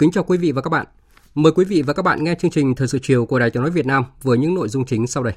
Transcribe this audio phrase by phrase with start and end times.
[0.00, 0.86] Kính chào quý vị và các bạn.
[1.34, 3.62] Mời quý vị và các bạn nghe chương trình Thời sự chiều của Đài Tiếng
[3.62, 5.34] nói Việt Nam với những nội dung chính sau đây.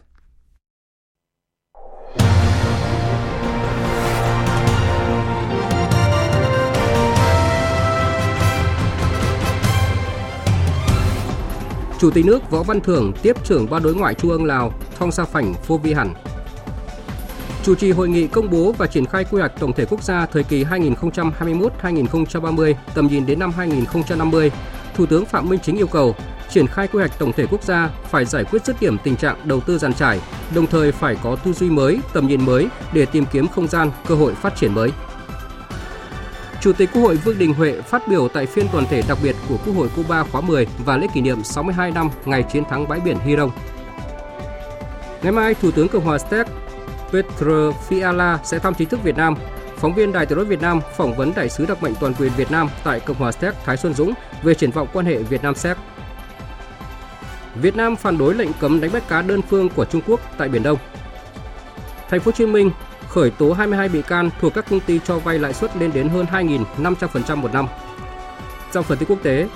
[12.00, 15.12] Chủ tịch nước Võ Văn Thưởng tiếp trưởng ban đối ngoại Trung ương Lào Thong
[15.12, 16.14] Sa Phảnh Phô Vi Hẳn.
[17.64, 20.26] Chủ trì hội nghị công bố và triển khai quy hoạch tổng thể quốc gia
[20.26, 24.52] thời kỳ 2021-2030, tầm nhìn đến năm 2050,
[24.96, 26.16] Thủ tướng Phạm Minh Chính yêu cầu
[26.50, 29.36] triển khai quy hoạch tổng thể quốc gia phải giải quyết dứt điểm tình trạng
[29.44, 30.20] đầu tư giàn trải,
[30.56, 33.92] đồng thời phải có tư duy mới, tầm nhìn mới để tìm kiếm không gian,
[34.08, 34.90] cơ hội phát triển mới.
[36.62, 39.36] Chủ tịch Quốc hội Vương Đình Huệ phát biểu tại phiên toàn thể đặc biệt
[39.50, 42.88] của Quốc hội Cuba khóa 10 và lễ kỷ niệm 62 năm ngày chiến thắng
[42.88, 43.52] bãi biển Hy Đông.
[45.24, 46.48] Ngày mai, Thủ tướng Cộng hòa Séc
[47.14, 47.50] Petr
[47.90, 49.36] Fiala sẽ thăm chính thức Việt Nam.
[49.78, 52.32] Phóng viên Đài Tiếng nói Việt Nam phỏng vấn đại sứ đặc mệnh toàn quyền
[52.38, 55.44] Việt Nam tại Cộng hòa Séc Thái Xuân Dũng về triển vọng quan hệ Việt
[55.44, 55.78] Nam Séc.
[57.56, 60.50] Việt Nam phản đối lệnh cấm đánh bắt cá đơn phương của Trung Quốc tại
[60.50, 60.78] Biển Đông.
[62.10, 62.72] Thành phố Hồ Chí Minh
[63.10, 66.10] khởi tố 22 bị can thuộc các công ty cho vay lãi suất lên đến
[66.10, 67.68] hơn 2.500% một năm.
[68.72, 69.48] Trong phần tin quốc tế,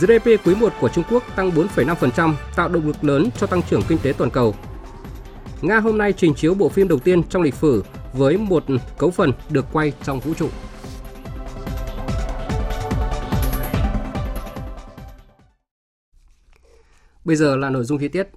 [0.00, 3.82] GDP quý 1 của Trung Quốc tăng 4,5%, tạo động lực lớn cho tăng trưởng
[3.88, 4.54] kinh tế toàn cầu.
[5.62, 8.64] Nga hôm nay trình chiếu bộ phim đầu tiên trong lịch sử với một
[8.98, 10.48] cấu phần được quay trong vũ trụ.
[17.24, 18.28] Bây giờ là nội dung chi tiết.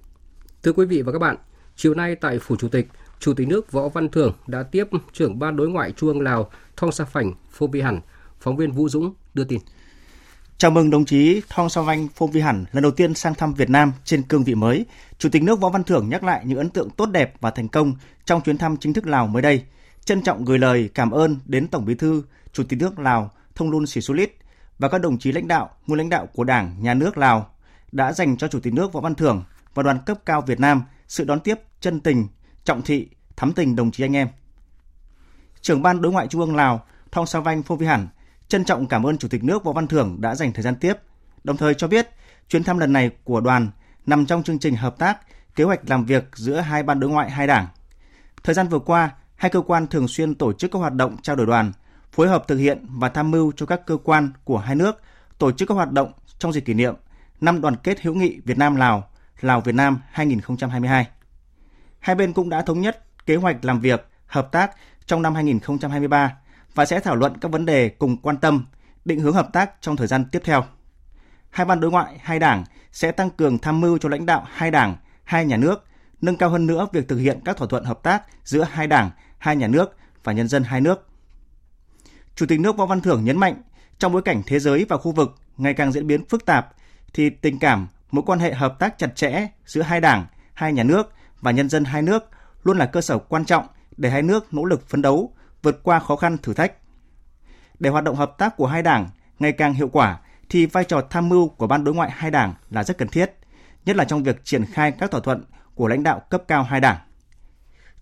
[0.62, 1.36] Thưa quý vị và các bạn,
[1.76, 2.88] chiều nay tại Phủ Chủ tịch,
[3.18, 6.50] Chủ tịch nước Võ Văn Thưởng đã tiếp trưởng ban đối ngoại Trung ương Lào
[6.76, 8.00] Thong Sa Phảnh Phô Bi Hẳn.
[8.40, 9.60] Phóng viên Vũ Dũng đưa tin.
[10.58, 13.54] Chào mừng đồng chí Thong Sa Vanh Phong Vi Hẳn lần đầu tiên sang thăm
[13.54, 14.86] Việt Nam trên cương vị mới.
[15.18, 17.68] Chủ tịch nước Võ Văn Thưởng nhắc lại những ấn tượng tốt đẹp và thành
[17.68, 17.92] công
[18.24, 19.64] trong chuyến thăm chính thức Lào mới đây.
[20.04, 22.22] Trân trọng gửi lời cảm ơn đến Tổng Bí thư,
[22.52, 24.32] Chủ tịch nước Lào Thông Luân Sĩ Sú Lít
[24.78, 27.50] và các đồng chí lãnh đạo, nguyên lãnh đạo của Đảng, Nhà nước Lào
[27.92, 29.44] đã dành cho Chủ tịch nước Võ Văn Thưởng
[29.74, 32.28] và đoàn cấp cao Việt Nam sự đón tiếp chân tình,
[32.64, 34.28] trọng thị, thắm tình đồng chí anh em.
[35.60, 38.08] Trưởng ban đối ngoại Trung ương Lào Thong Sa Vanh Phong Vi Hẳn
[38.48, 40.94] trân trọng cảm ơn Chủ tịch nước Võ Văn Thưởng đã dành thời gian tiếp,
[41.44, 42.08] đồng thời cho biết
[42.48, 43.70] chuyến thăm lần này của đoàn
[44.06, 45.18] nằm trong chương trình hợp tác,
[45.54, 47.66] kế hoạch làm việc giữa hai ban đối ngoại hai đảng.
[48.42, 51.36] Thời gian vừa qua, hai cơ quan thường xuyên tổ chức các hoạt động trao
[51.36, 51.72] đổi đoàn,
[52.12, 55.00] phối hợp thực hiện và tham mưu cho các cơ quan của hai nước
[55.38, 56.94] tổ chức các hoạt động trong dịp kỷ niệm
[57.40, 59.08] năm đoàn kết hữu nghị Việt Nam Lào,
[59.40, 61.06] Lào Việt Nam 2022.
[61.98, 64.70] Hai bên cũng đã thống nhất kế hoạch làm việc, hợp tác
[65.06, 66.36] trong năm 2023
[66.76, 68.66] và sẽ thảo luận các vấn đề cùng quan tâm,
[69.04, 70.64] định hướng hợp tác trong thời gian tiếp theo.
[71.50, 74.70] Hai ban đối ngoại, hai đảng sẽ tăng cường tham mưu cho lãnh đạo hai
[74.70, 75.84] đảng, hai nhà nước,
[76.20, 79.10] nâng cao hơn nữa việc thực hiện các thỏa thuận hợp tác giữa hai đảng,
[79.38, 81.08] hai nhà nước và nhân dân hai nước.
[82.34, 83.62] Chủ tịch nước Võ Văn Thưởng nhấn mạnh,
[83.98, 86.68] trong bối cảnh thế giới và khu vực ngày càng diễn biến phức tạp,
[87.14, 90.82] thì tình cảm, mối quan hệ hợp tác chặt chẽ giữa hai đảng, hai nhà
[90.82, 92.30] nước và nhân dân hai nước
[92.62, 93.66] luôn là cơ sở quan trọng
[93.96, 95.32] để hai nước nỗ lực phấn đấu,
[95.66, 96.72] vượt qua khó khăn thử thách.
[97.78, 100.18] Để hoạt động hợp tác của hai đảng ngày càng hiệu quả
[100.48, 103.32] thì vai trò tham mưu của ban đối ngoại hai đảng là rất cần thiết,
[103.84, 105.44] nhất là trong việc triển khai các thỏa thuận
[105.74, 106.98] của lãnh đạo cấp cao hai đảng.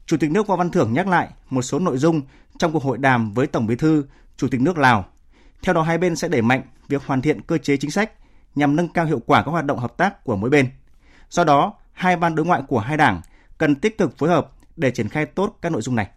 [0.07, 2.21] Chủ tịch nước Võ Văn Thưởng nhắc lại một số nội dung
[2.59, 4.07] trong cuộc hội đàm với Tổng Bí thư,
[4.37, 5.05] Chủ tịch nước Lào.
[5.63, 8.11] Theo đó hai bên sẽ đẩy mạnh việc hoàn thiện cơ chế chính sách
[8.55, 10.71] nhằm nâng cao hiệu quả các hoạt động hợp tác của mỗi bên.
[11.31, 13.21] Do đó, hai ban đối ngoại của hai đảng
[13.59, 16.09] cần tích cực phối hợp để triển khai tốt các nội dung này.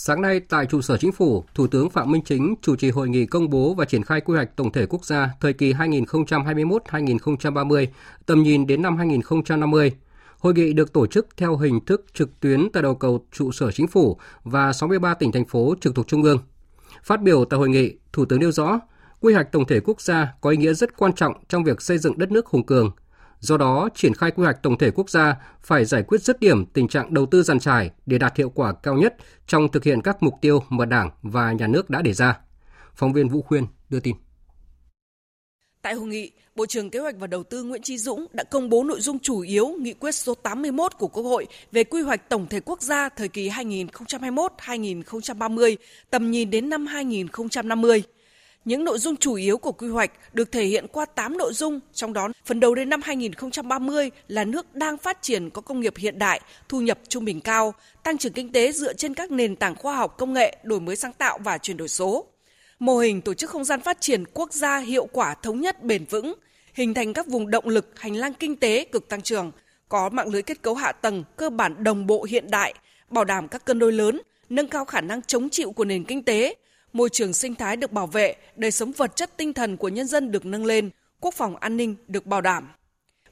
[0.00, 3.08] Sáng nay tại trụ sở chính phủ, Thủ tướng Phạm Minh Chính chủ trì hội
[3.08, 7.86] nghị công bố và triển khai quy hoạch tổng thể quốc gia thời kỳ 2021-2030,
[8.26, 9.92] tầm nhìn đến năm 2050.
[10.38, 13.70] Hội nghị được tổ chức theo hình thức trực tuyến tại đầu cầu trụ sở
[13.70, 16.38] chính phủ và 63 tỉnh thành phố trực thuộc trung ương.
[17.02, 18.80] Phát biểu tại hội nghị, Thủ tướng nêu rõ,
[19.20, 21.98] quy hoạch tổng thể quốc gia có ý nghĩa rất quan trọng trong việc xây
[21.98, 22.90] dựng đất nước hùng cường.
[23.40, 26.66] Do đó, triển khai quy hoạch tổng thể quốc gia phải giải quyết dứt điểm
[26.66, 30.02] tình trạng đầu tư giàn trải để đạt hiệu quả cao nhất trong thực hiện
[30.02, 32.38] các mục tiêu mà Đảng và Nhà nước đã đề ra.
[32.94, 34.16] Phóng viên Vũ Khuyên đưa tin.
[35.82, 38.68] Tại hội nghị, Bộ trưởng Kế hoạch và Đầu tư Nguyễn Chí Dũng đã công
[38.68, 42.28] bố nội dung chủ yếu nghị quyết số 81 của Quốc hội về quy hoạch
[42.28, 45.76] tổng thể quốc gia thời kỳ 2021-2030,
[46.10, 48.02] tầm nhìn đến năm 2050.
[48.68, 51.80] Những nội dung chủ yếu của quy hoạch được thể hiện qua 8 nội dung,
[51.92, 55.94] trong đó phần đầu đến năm 2030 là nước đang phát triển có công nghiệp
[55.96, 59.56] hiện đại, thu nhập trung bình cao, tăng trưởng kinh tế dựa trên các nền
[59.56, 62.26] tảng khoa học công nghệ, đổi mới sáng tạo và chuyển đổi số.
[62.78, 66.04] Mô hình tổ chức không gian phát triển quốc gia hiệu quả thống nhất bền
[66.04, 66.34] vững,
[66.74, 69.52] hình thành các vùng động lực hành lang kinh tế cực tăng trưởng,
[69.88, 72.74] có mạng lưới kết cấu hạ tầng cơ bản đồng bộ hiện đại,
[73.10, 76.22] bảo đảm các cân đối lớn, nâng cao khả năng chống chịu của nền kinh
[76.22, 76.54] tế,
[76.92, 80.06] môi trường sinh thái được bảo vệ, đời sống vật chất tinh thần của nhân
[80.06, 80.90] dân được nâng lên,
[81.20, 82.68] quốc phòng an ninh được bảo đảm.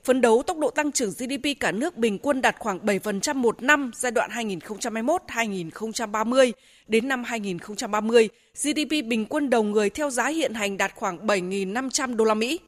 [0.04, 3.62] Phấn đấu tốc độ tăng trưởng GDP cả nước bình quân đạt khoảng 7% một
[3.62, 6.52] năm giai đoạn 2021-2030.
[6.86, 8.28] Đến năm 2030,
[8.62, 12.60] GDP bình quân đầu người theo giá hiện hành đạt khoảng 7.500 đô la Mỹ.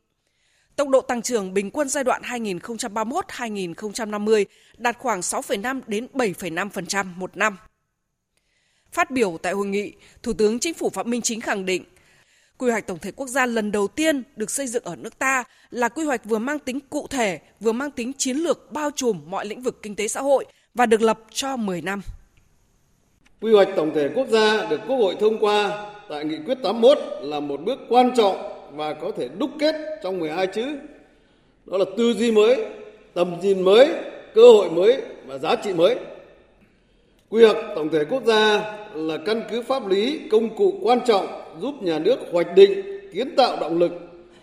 [0.77, 4.45] Tốc độ tăng trưởng bình quân giai đoạn 2031-2050
[4.77, 7.57] đạt khoảng 6,5 đến 7,5% một năm.
[8.93, 9.93] Phát biểu tại hội nghị,
[10.23, 11.85] Thủ tướng Chính phủ Phạm Minh Chính khẳng định,
[12.59, 15.45] quy hoạch tổng thể quốc gia lần đầu tiên được xây dựng ở nước ta
[15.71, 19.21] là quy hoạch vừa mang tính cụ thể, vừa mang tính chiến lược bao trùm
[19.27, 20.45] mọi lĩnh vực kinh tế xã hội
[20.75, 22.03] và được lập cho 10 năm.
[23.41, 26.99] Quy hoạch tổng thể quốc gia được Quốc hội thông qua tại nghị quyết 81
[27.21, 28.37] là một bước quan trọng
[28.77, 30.77] và có thể đúc kết trong 12 chữ.
[31.67, 32.65] Đó là tư duy mới,
[33.15, 33.89] tầm nhìn mới,
[34.35, 35.97] cơ hội mới và giá trị mới.
[37.31, 41.27] Quy hoạch tổng thể quốc gia là căn cứ pháp lý, công cụ quan trọng
[41.61, 42.83] giúp nhà nước hoạch định,
[43.13, 43.93] kiến tạo động lực,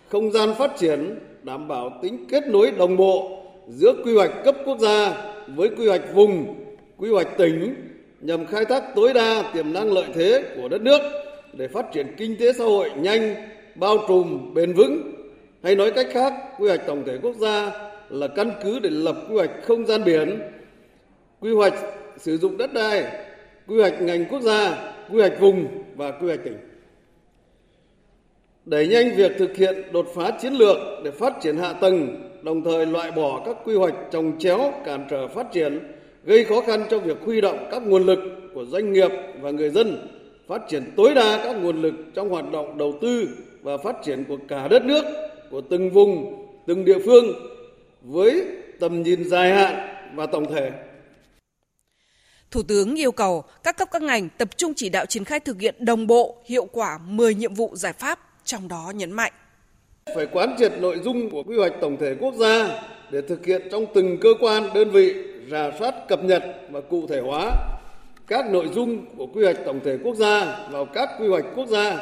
[0.08, 4.56] không gian phát triển, đảm bảo tính kết nối đồng bộ giữa quy hoạch cấp
[4.64, 5.14] quốc gia
[5.46, 6.54] với quy hoạch vùng,
[6.96, 7.74] quy hoạch tỉnh
[8.20, 11.00] nhằm khai thác tối đa tiềm năng lợi thế của đất nước
[11.52, 13.34] để phát triển kinh tế xã hội nhanh,
[13.74, 15.12] bao trùm, bền vững.
[15.62, 17.72] Hay nói cách khác, quy hoạch tổng thể quốc gia
[18.10, 20.40] là căn cứ để lập quy hoạch không gian biển,
[21.40, 21.74] quy hoạch
[22.18, 23.04] sử dụng đất đai,
[23.66, 25.66] quy hoạch ngành quốc gia, quy hoạch vùng
[25.96, 26.56] và quy hoạch tỉnh.
[28.64, 32.64] Đẩy nhanh việc thực hiện đột phá chiến lược để phát triển hạ tầng, đồng
[32.64, 35.92] thời loại bỏ các quy hoạch trồng chéo cản trở phát triển,
[36.24, 38.18] gây khó khăn cho việc huy động các nguồn lực
[38.54, 39.10] của doanh nghiệp
[39.40, 40.08] và người dân,
[40.46, 43.28] phát triển tối đa các nguồn lực trong hoạt động đầu tư
[43.62, 45.04] và phát triển của cả đất nước,
[45.50, 47.24] của từng vùng, từng địa phương
[48.02, 48.44] với
[48.80, 49.74] tầm nhìn dài hạn
[50.14, 50.70] và tổng thể.
[52.50, 55.60] Thủ tướng yêu cầu các cấp các ngành tập trung chỉ đạo triển khai thực
[55.60, 59.32] hiện đồng bộ, hiệu quả 10 nhiệm vụ giải pháp, trong đó nhấn mạnh.
[60.14, 63.62] Phải quán triệt nội dung của quy hoạch tổng thể quốc gia để thực hiện
[63.70, 65.14] trong từng cơ quan, đơn vị,
[65.50, 67.52] rà soát cập nhật và cụ thể hóa
[68.28, 71.68] các nội dung của quy hoạch tổng thể quốc gia vào các quy hoạch quốc
[71.68, 71.96] gia,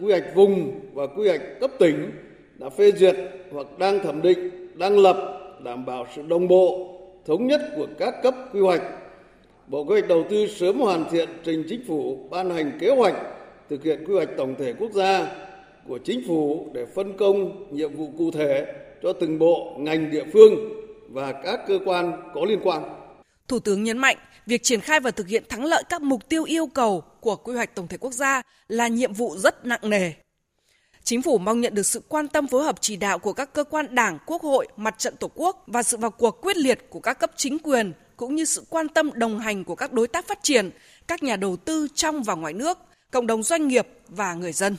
[0.00, 2.10] quy hoạch vùng và quy hoạch cấp tỉnh
[2.58, 3.16] đã phê duyệt
[3.52, 5.16] hoặc đang thẩm định, đang lập
[5.64, 8.82] đảm bảo sự đồng bộ, thống nhất của các cấp quy hoạch
[9.70, 13.14] Bộ Kế hoạch Đầu tư sớm hoàn thiện trình chính phủ ban hành kế hoạch
[13.68, 15.26] thực hiện quy hoạch tổng thể quốc gia
[15.88, 18.66] của chính phủ để phân công nhiệm vụ cụ thể
[19.02, 20.54] cho từng bộ, ngành địa phương
[21.08, 22.82] và các cơ quan có liên quan.
[23.48, 26.44] Thủ tướng nhấn mạnh, việc triển khai và thực hiện thắng lợi các mục tiêu
[26.44, 30.12] yêu cầu của quy hoạch tổng thể quốc gia là nhiệm vụ rất nặng nề.
[31.04, 33.64] Chính phủ mong nhận được sự quan tâm phối hợp chỉ đạo của các cơ
[33.64, 37.00] quan đảng, quốc hội, mặt trận tổ quốc và sự vào cuộc quyết liệt của
[37.00, 40.28] các cấp chính quyền, cũng như sự quan tâm đồng hành của các đối tác
[40.28, 40.70] phát triển,
[41.08, 42.78] các nhà đầu tư trong và ngoài nước,
[43.10, 44.76] cộng đồng doanh nghiệp và người dân.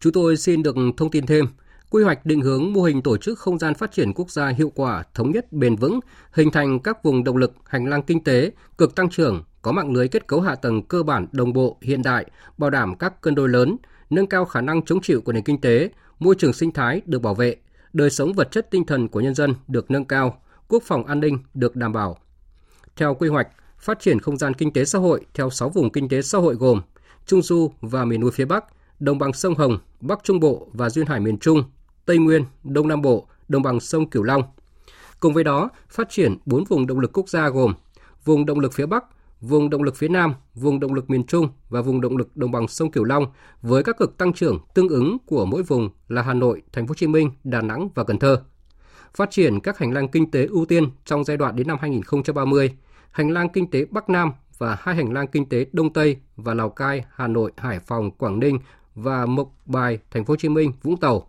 [0.00, 1.44] Chúng tôi xin được thông tin thêm.
[1.90, 4.72] Quy hoạch định hướng mô hình tổ chức không gian phát triển quốc gia hiệu
[4.74, 6.00] quả, thống nhất, bền vững,
[6.32, 9.92] hình thành các vùng động lực, hành lang kinh tế, cực tăng trưởng, có mạng
[9.92, 12.26] lưới kết cấu hạ tầng cơ bản đồng bộ, hiện đại,
[12.58, 13.76] bảo đảm các cân đối lớn,
[14.10, 15.88] nâng cao khả năng chống chịu của nền kinh tế,
[16.18, 17.56] môi trường sinh thái được bảo vệ,
[17.92, 20.41] đời sống vật chất tinh thần của nhân dân được nâng cao,
[20.72, 22.16] quốc phòng an ninh được đảm bảo.
[22.96, 23.48] Theo quy hoạch,
[23.78, 26.54] phát triển không gian kinh tế xã hội theo 6 vùng kinh tế xã hội
[26.54, 26.80] gồm
[27.26, 28.64] Trung Du và miền núi phía Bắc,
[29.00, 31.64] đồng bằng sông Hồng, Bắc Trung Bộ và duyên hải miền Trung,
[32.06, 34.42] Tây Nguyên, Đông Nam Bộ, đồng bằng sông Cửu Long.
[35.20, 37.74] Cùng với đó, phát triển 4 vùng động lực quốc gia gồm
[38.24, 39.04] vùng động lực phía Bắc,
[39.40, 42.50] vùng động lực phía Nam, vùng động lực miền Trung và vùng động lực đồng
[42.50, 43.26] bằng sông Cửu Long
[43.62, 46.90] với các cực tăng trưởng tương ứng của mỗi vùng là Hà Nội, Thành phố
[46.90, 48.42] Hồ Chí Minh, Đà Nẵng và Cần Thơ
[49.14, 52.76] phát triển các hành lang kinh tế ưu tiên trong giai đoạn đến năm 2030,
[53.10, 56.54] hành lang kinh tế Bắc Nam và hai hành lang kinh tế Đông Tây và
[56.54, 58.58] Lào Cai, Hà Nội, Hải Phòng, Quảng Ninh
[58.94, 61.28] và Mộc Bài, Thành phố Hồ Chí Minh, Vũng Tàu.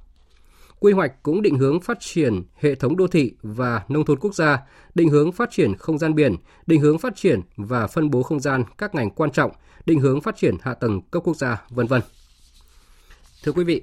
[0.80, 4.36] Quy hoạch cũng định hướng phát triển hệ thống đô thị và nông thôn quốc
[4.36, 4.60] gia,
[4.96, 6.36] định hướng phát triển không gian biển,
[6.66, 9.52] định hướng phát triển và phân bố không gian các ngành quan trọng,
[9.86, 12.02] định hướng phát triển hạ tầng cấp quốc gia, vân vân.
[13.44, 13.82] Thưa quý vị,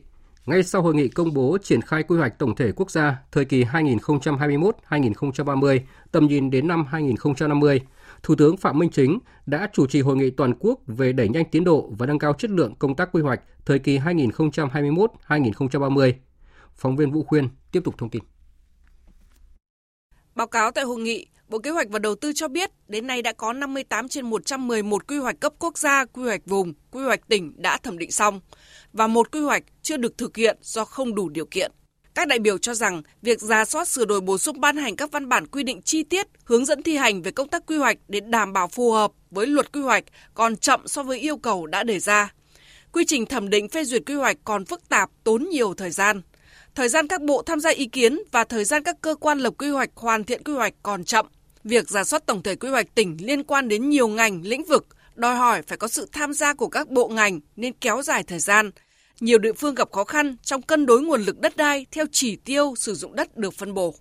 [0.50, 3.44] ngay sau hội nghị công bố triển khai quy hoạch tổng thể quốc gia thời
[3.44, 5.80] kỳ 2021-2030,
[6.12, 7.80] tầm nhìn đến năm 2050,
[8.22, 11.44] Thủ tướng Phạm Minh Chính đã chủ trì hội nghị toàn quốc về đẩy nhanh
[11.44, 16.12] tiến độ và nâng cao chất lượng công tác quy hoạch thời kỳ 2021-2030.
[16.74, 18.22] Phóng viên Vũ Khuyên tiếp tục thông tin.
[20.40, 23.22] Báo cáo tại hội nghị, Bộ Kế hoạch và Đầu tư cho biết đến nay
[23.22, 27.28] đã có 58 trên 111 quy hoạch cấp quốc gia, quy hoạch vùng, quy hoạch
[27.28, 28.40] tỉnh đã thẩm định xong
[28.92, 31.72] và một quy hoạch chưa được thực hiện do không đủ điều kiện.
[32.14, 35.12] Các đại biểu cho rằng việc ra soát sửa đổi bổ sung ban hành các
[35.12, 37.96] văn bản quy định chi tiết, hướng dẫn thi hành về công tác quy hoạch
[38.08, 40.04] để đảm bảo phù hợp với luật quy hoạch
[40.34, 42.32] còn chậm so với yêu cầu đã đề ra.
[42.92, 46.22] Quy trình thẩm định phê duyệt quy hoạch còn phức tạp, tốn nhiều thời gian.
[46.80, 49.54] Thời gian các bộ tham gia ý kiến và thời gian các cơ quan lập
[49.58, 51.26] quy hoạch hoàn thiện quy hoạch còn chậm.
[51.64, 54.86] Việc giả soát tổng thể quy hoạch tỉnh liên quan đến nhiều ngành, lĩnh vực,
[55.14, 58.38] đòi hỏi phải có sự tham gia của các bộ ngành nên kéo dài thời
[58.38, 58.70] gian.
[59.20, 62.36] Nhiều địa phương gặp khó khăn trong cân đối nguồn lực đất đai theo chỉ
[62.36, 63.94] tiêu sử dụng đất được phân bổ.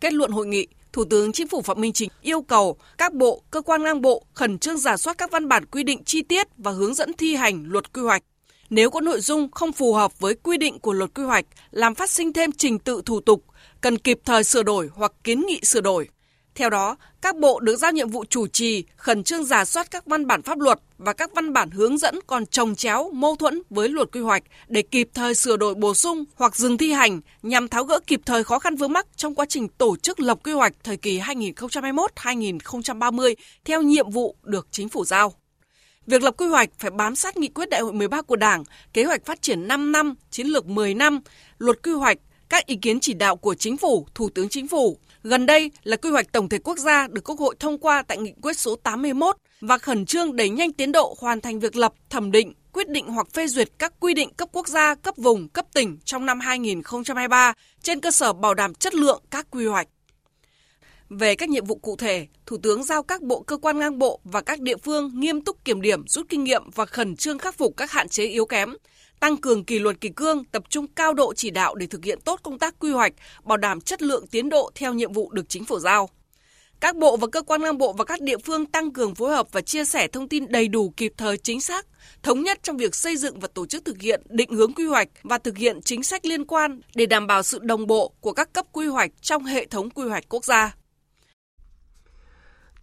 [0.00, 3.42] Kết luận hội nghị, Thủ tướng Chính phủ Phạm Minh Chính yêu cầu các bộ,
[3.50, 6.46] cơ quan ngang bộ khẩn trương giả soát các văn bản quy định chi tiết
[6.56, 8.22] và hướng dẫn thi hành luật quy hoạch.
[8.70, 11.94] Nếu có nội dung không phù hợp với quy định của luật quy hoạch, làm
[11.94, 13.44] phát sinh thêm trình tự thủ tục,
[13.80, 16.08] cần kịp thời sửa đổi hoặc kiến nghị sửa đổi.
[16.54, 20.06] Theo đó, các bộ được giao nhiệm vụ chủ trì, khẩn trương giả soát các
[20.06, 23.62] văn bản pháp luật và các văn bản hướng dẫn còn trồng chéo, mâu thuẫn
[23.70, 27.20] với luật quy hoạch để kịp thời sửa đổi bổ sung hoặc dừng thi hành
[27.42, 30.38] nhằm tháo gỡ kịp thời khó khăn vướng mắc trong quá trình tổ chức lập
[30.44, 33.34] quy hoạch thời kỳ 2021-2030
[33.64, 35.34] theo nhiệm vụ được chính phủ giao.
[36.08, 39.04] Việc lập quy hoạch phải bám sát nghị quyết đại hội 13 của Đảng, kế
[39.04, 41.20] hoạch phát triển 5 năm, chiến lược 10 năm,
[41.58, 44.98] luật quy hoạch, các ý kiến chỉ đạo của chính phủ, thủ tướng chính phủ,
[45.22, 48.18] Gần đây là quy hoạch tổng thể quốc gia được Quốc hội thông qua tại
[48.18, 51.92] nghị quyết số 81 và khẩn trương đẩy nhanh tiến độ hoàn thành việc lập,
[52.10, 55.48] thẩm định, quyết định hoặc phê duyệt các quy định cấp quốc gia, cấp vùng,
[55.48, 59.88] cấp tỉnh trong năm 2023 trên cơ sở bảo đảm chất lượng các quy hoạch.
[61.10, 64.20] Về các nhiệm vụ cụ thể, Thủ tướng giao các bộ cơ quan ngang bộ
[64.24, 67.54] và các địa phương nghiêm túc kiểm điểm, rút kinh nghiệm và khẩn trương khắc
[67.54, 68.76] phục các hạn chế yếu kém,
[69.20, 72.20] tăng cường kỷ luật kỷ cương, tập trung cao độ chỉ đạo để thực hiện
[72.20, 73.12] tốt công tác quy hoạch,
[73.44, 76.08] bảo đảm chất lượng tiến độ theo nhiệm vụ được chính phủ giao.
[76.80, 79.46] Các bộ và cơ quan ngang bộ và các địa phương tăng cường phối hợp
[79.52, 81.86] và chia sẻ thông tin đầy đủ kịp thời chính xác,
[82.22, 85.08] thống nhất trong việc xây dựng và tổ chức thực hiện định hướng quy hoạch
[85.22, 88.52] và thực hiện chính sách liên quan để đảm bảo sự đồng bộ của các
[88.52, 90.74] cấp quy hoạch trong hệ thống quy hoạch quốc gia.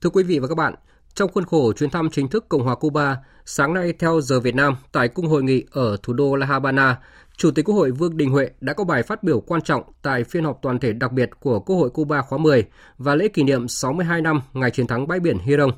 [0.02, 0.76] Thưa quý vị và các bạn,
[1.14, 4.56] trong khuôn khổ chuyến thăm chính thức Cộng hòa Cuba, sáng nay theo giờ Việt
[4.56, 7.00] Nam tại cung hội nghị ở thủ đô La Habana,
[7.38, 10.24] Chủ tịch Quốc hội Vương Đình Huệ đã có bài phát biểu quan trọng tại
[10.24, 12.66] phiên họp toàn thể đặc biệt của Quốc hội Cuba khóa 10
[12.98, 15.72] và lễ kỷ niệm 62 năm ngày chiến thắng bãi biển Hirong.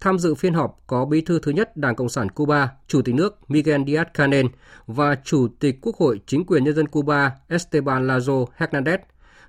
[0.00, 3.14] Tham dự phiên họp có Bí thư thứ nhất Đảng Cộng sản Cuba, Chủ tịch
[3.14, 4.48] nước Miguel Díaz-Canel
[4.86, 8.98] và Chủ tịch Quốc hội Chính quyền Nhân dân Cuba Esteban Lazo Hernandez.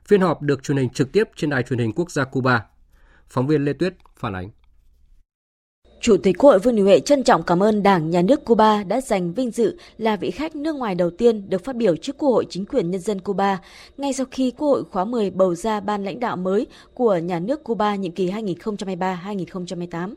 [0.05, 2.65] Phiên họp được truyền hình trực tiếp trên đài truyền hình quốc gia Cuba.
[3.29, 4.49] Phóng viên Lê Tuyết phản ánh.
[6.01, 8.83] Chủ tịch Quốc hội Vương Đình Huệ trân trọng cảm ơn Đảng, Nhà nước Cuba
[8.83, 12.17] đã dành vinh dự là vị khách nước ngoài đầu tiên được phát biểu trước
[12.17, 13.59] Quốc hội chính quyền nhân dân Cuba
[13.97, 17.39] ngay sau khi Quốc hội khóa 10 bầu ra ban lãnh đạo mới của Nhà
[17.39, 20.15] nước Cuba nhiệm kỳ 2023-2028.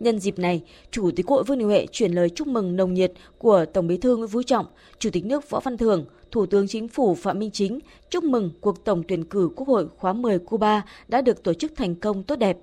[0.00, 2.94] Nhân dịp này, Chủ tịch Quốc hội Vương Đình Huệ chuyển lời chúc mừng nồng
[2.94, 4.66] nhiệt của Tổng Bí thư Nguyễn Phú Trọng,
[4.98, 7.78] Chủ tịch nước Võ Văn Thưởng, Thủ tướng Chính phủ Phạm Minh Chính
[8.10, 11.72] chúc mừng cuộc tổng tuyển cử Quốc hội khóa 10 Cuba đã được tổ chức
[11.76, 12.58] thành công tốt đẹp.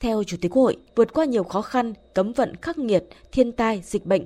[0.00, 3.52] Theo Chủ tịch Quốc hội, vượt qua nhiều khó khăn, cấm vận khắc nghiệt, thiên
[3.52, 4.24] tai, dịch bệnh,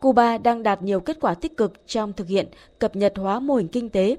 [0.00, 2.46] Cuba đang đạt nhiều kết quả tích cực trong thực hiện
[2.78, 4.16] cập nhật hóa mô hình kinh tế.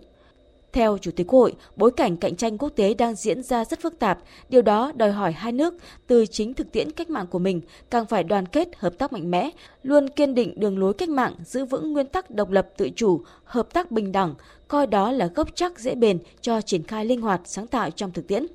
[0.74, 3.82] Theo Chủ tịch Quốc hội, bối cảnh cạnh tranh quốc tế đang diễn ra rất
[3.82, 5.74] phức tạp, điều đó đòi hỏi hai nước
[6.08, 9.32] từ chính thực tiễn cách mạng của mình càng phải đoàn kết, hợp tác mạnh
[9.32, 9.50] mẽ,
[9.84, 13.22] luôn kiên định đường lối cách mạng, giữ vững nguyên tắc độc lập tự chủ,
[13.44, 14.36] hợp tác bình đẳng,
[14.68, 18.12] coi đó là gốc chắc dễ bền cho triển khai linh hoạt, sáng tạo trong
[18.12, 18.46] thực tiễn.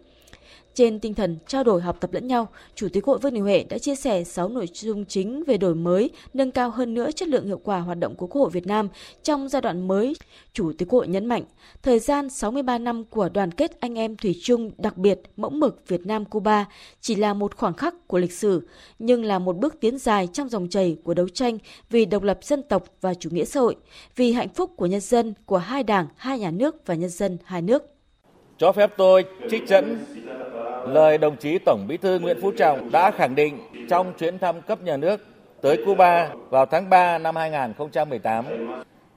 [0.77, 3.65] Trên tinh thần trao đổi học tập lẫn nhau, Chủ tịch Hội Vương Đình Huệ
[3.69, 7.29] đã chia sẻ 6 nội dung chính về đổi mới, nâng cao hơn nữa chất
[7.29, 8.89] lượng hiệu quả hoạt động của Quốc hội Việt Nam
[9.23, 10.15] trong giai đoạn mới.
[10.53, 11.43] Chủ tịch Hội nhấn mạnh,
[11.83, 15.89] thời gian 63 năm của đoàn kết anh em thủy chung đặc biệt mẫu mực
[15.89, 16.67] Việt Nam Cuba
[17.01, 18.69] chỉ là một khoảng khắc của lịch sử,
[18.99, 21.59] nhưng là một bước tiến dài trong dòng chảy của đấu tranh
[21.91, 23.77] vì độc lập dân tộc và chủ nghĩa xã hội,
[24.17, 27.39] vì hạnh phúc của nhân dân, của hai đảng, hai nhà nước và nhân dân
[27.45, 27.83] hai nước.
[28.59, 29.99] Cho phép tôi trích dẫn
[30.87, 33.59] lời đồng chí Tổng Bí thư Nguyễn Phú Trọng đã khẳng định
[33.91, 35.27] trong chuyến thăm cấp nhà nước
[35.63, 38.45] tới Cuba vào tháng 3 năm 2018.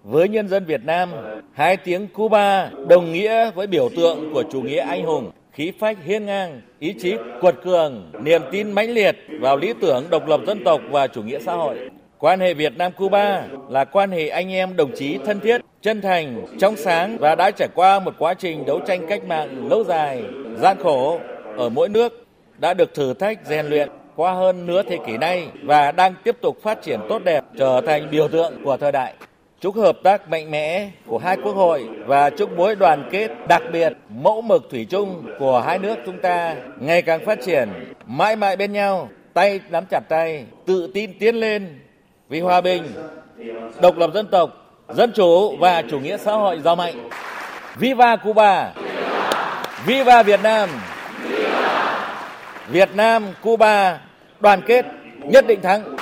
[0.04, 1.10] với nhân dân Việt Nam,
[1.54, 5.98] hai tiếng Cuba đồng nghĩa với biểu tượng của chủ nghĩa anh hùng, khí phách
[6.04, 10.42] hiên ngang, ý chí quật cường, niềm tin mãnh liệt vào lý tưởng độc lập
[10.48, 11.90] dân tộc và chủ nghĩa xã hội.
[12.18, 16.02] Quan hệ Việt Nam Cuba là quan hệ anh em đồng chí thân thiết, chân
[16.02, 19.84] thành, trong sáng và đã trải qua một quá trình đấu tranh cách mạng lâu
[19.84, 20.24] dài,
[20.58, 21.20] gian khổ
[21.58, 22.26] ở mỗi nước
[22.58, 26.38] đã được thử thách rèn luyện qua hơn nửa thế kỷ nay và đang tiếp
[26.42, 29.14] tục phát triển tốt đẹp trở thành biểu tượng của thời đại.
[29.62, 33.62] Chúc hợp tác mạnh mẽ của hai quốc hội và chúc mối đoàn kết đặc
[33.74, 37.70] biệt mẫu mực thủy chung của hai nước chúng ta ngày càng phát triển,
[38.06, 41.80] mãi mãi bên nhau, tay nắm chặt tay, tự tin tiến lên
[42.30, 42.84] vì hòa bình,
[43.82, 44.50] độc lập dân tộc,
[44.90, 47.10] dân chủ và chủ nghĩa xã hội giàu mạnh.
[47.78, 48.74] Viva Cuba!
[49.86, 50.70] Viva Việt Nam!
[52.72, 54.02] Việt Nam, Cuba
[54.40, 54.86] đoàn kết
[55.24, 55.96] nhất định thắng.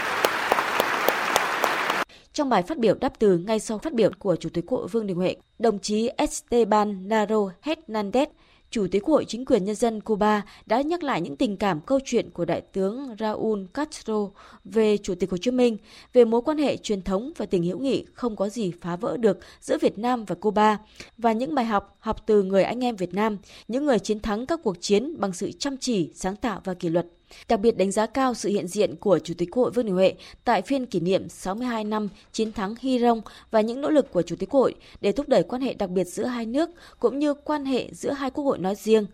[2.34, 4.88] Trong bài phát biểu đáp từ ngay sau phát biểu của Chủ tịch Quốc hội
[4.88, 8.26] Vương Đình Huệ, đồng chí Esteban Naro Hernandez,
[8.70, 11.82] Chủ tịch Quốc hội Chính quyền Nhân dân Cuba đã nhắc lại những tình cảm
[11.82, 14.30] câu chuyện của Đại tướng Raúl Castro
[14.64, 15.78] về Chủ tịch Hồ Chí Minh,
[16.14, 19.18] về mối quan hệ truyền thống và tình hữu nghị không có gì phá vỡ
[19.18, 20.78] được giữa Việt Nam và Cuba,
[21.18, 24.46] và những bài học học từ người anh em Việt Nam, những người chiến thắng
[24.46, 27.08] các cuộc chiến bằng sự chăm chỉ, sáng tạo và kỷ luật.
[27.50, 29.96] Đặc biệt đánh giá cao sự hiện diện của Chủ tịch Quốc hội Vương Đình
[29.96, 34.12] Huệ tại phiên kỷ niệm 62 năm chiến thắng Hy Rông và những nỗ lực
[34.12, 36.70] của Chủ tịch Quốc hội để thúc đẩy quan hệ đặc biệt giữa hai nước
[37.00, 39.06] cũng như quan hệ giữa hai quốc hội nói riêng.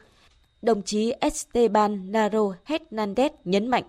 [0.62, 3.84] Đồng chí Esteban Naro Hernandez nhấn mạnh.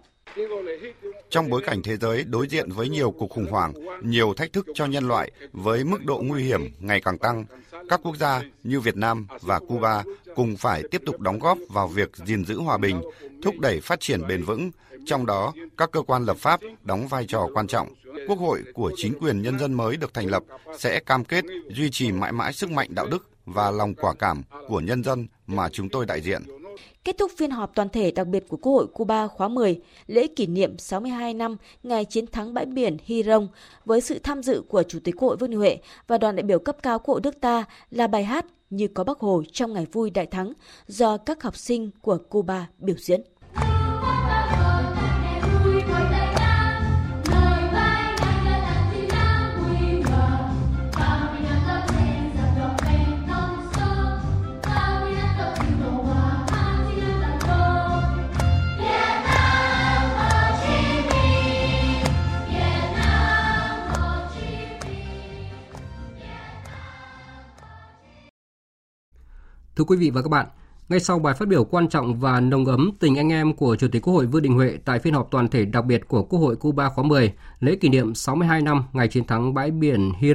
[1.31, 4.67] Trong bối cảnh thế giới đối diện với nhiều cuộc khủng hoảng, nhiều thách thức
[4.75, 7.45] cho nhân loại với mức độ nguy hiểm ngày càng tăng,
[7.89, 10.03] các quốc gia như Việt Nam và Cuba
[10.35, 13.03] cùng phải tiếp tục đóng góp vào việc gìn giữ hòa bình,
[13.43, 14.71] thúc đẩy phát triển bền vững,
[15.07, 17.95] trong đó các cơ quan lập pháp đóng vai trò quan trọng.
[18.29, 20.43] Quốc hội của chính quyền nhân dân mới được thành lập
[20.79, 24.43] sẽ cam kết duy trì mãi mãi sức mạnh đạo đức và lòng quả cảm
[24.69, 26.43] của nhân dân mà chúng tôi đại diện.
[27.05, 30.27] Kết thúc phiên họp toàn thể đặc biệt của Quốc hội Cuba khóa 10, lễ
[30.27, 33.23] kỷ niệm 62 năm ngày chiến thắng bãi biển Hy
[33.85, 36.43] với sự tham dự của Chủ tịch Quốc hội Vương Đình Huệ và đoàn đại
[36.43, 39.73] biểu cấp cao Quốc hội nước ta là bài hát như có Bác Hồ trong
[39.73, 40.53] ngày vui đại thắng
[40.87, 43.23] do các học sinh của Cuba biểu diễn.
[69.77, 70.47] Thưa quý vị và các bạn,
[70.89, 73.89] ngay sau bài phát biểu quan trọng và nồng ấm tình anh em của Chủ
[73.93, 76.39] tịch Quốc hội Vương Đình Huệ tại phiên họp toàn thể đặc biệt của Quốc
[76.39, 80.33] hội Cuba khóa 10, lễ kỷ niệm 62 năm ngày chiến thắng bãi biển Hy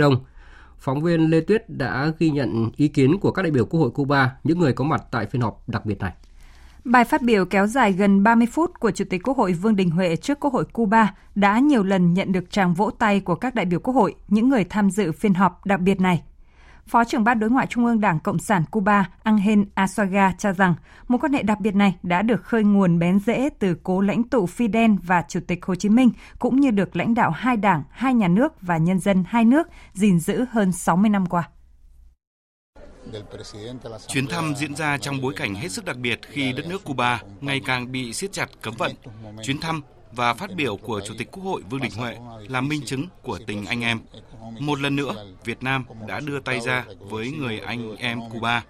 [0.78, 3.90] phóng viên Lê Tuyết đã ghi nhận ý kiến của các đại biểu Quốc hội
[3.90, 6.14] Cuba, những người có mặt tại phiên họp đặc biệt này.
[6.84, 9.90] Bài phát biểu kéo dài gần 30 phút của Chủ tịch Quốc hội Vương Đình
[9.90, 13.56] Huệ trước Quốc hội Cuba đã nhiều lần nhận được tràng vỗ tay của các
[13.56, 16.24] đại biểu Quốc hội, những người tham dự phiên họp đặc biệt này.
[16.90, 20.76] Phó trưởng ban đối ngoại Trung ương Đảng Cộng sản Cuba Angel Azuaga cho rằng
[21.08, 24.24] mối quan hệ đặc biệt này đã được khơi nguồn bén rễ từ cố lãnh
[24.24, 27.84] tụ Fidel và Chủ tịch Hồ Chí Minh, cũng như được lãnh đạo hai đảng,
[27.90, 31.50] hai nhà nước và nhân dân hai nước gìn giữ hơn 60 năm qua.
[34.08, 37.22] Chuyến thăm diễn ra trong bối cảnh hết sức đặc biệt khi đất nước Cuba
[37.42, 38.92] ngày càng bị siết chặt cấm vận.
[39.44, 42.18] Chuyến thăm và phát biểu của Chủ tịch Quốc hội Vương Đình Huệ
[42.48, 44.00] là minh chứng của tình anh em.
[44.60, 48.64] Một lần nữa, Việt Nam đã đưa tay ra với người anh em Cuba.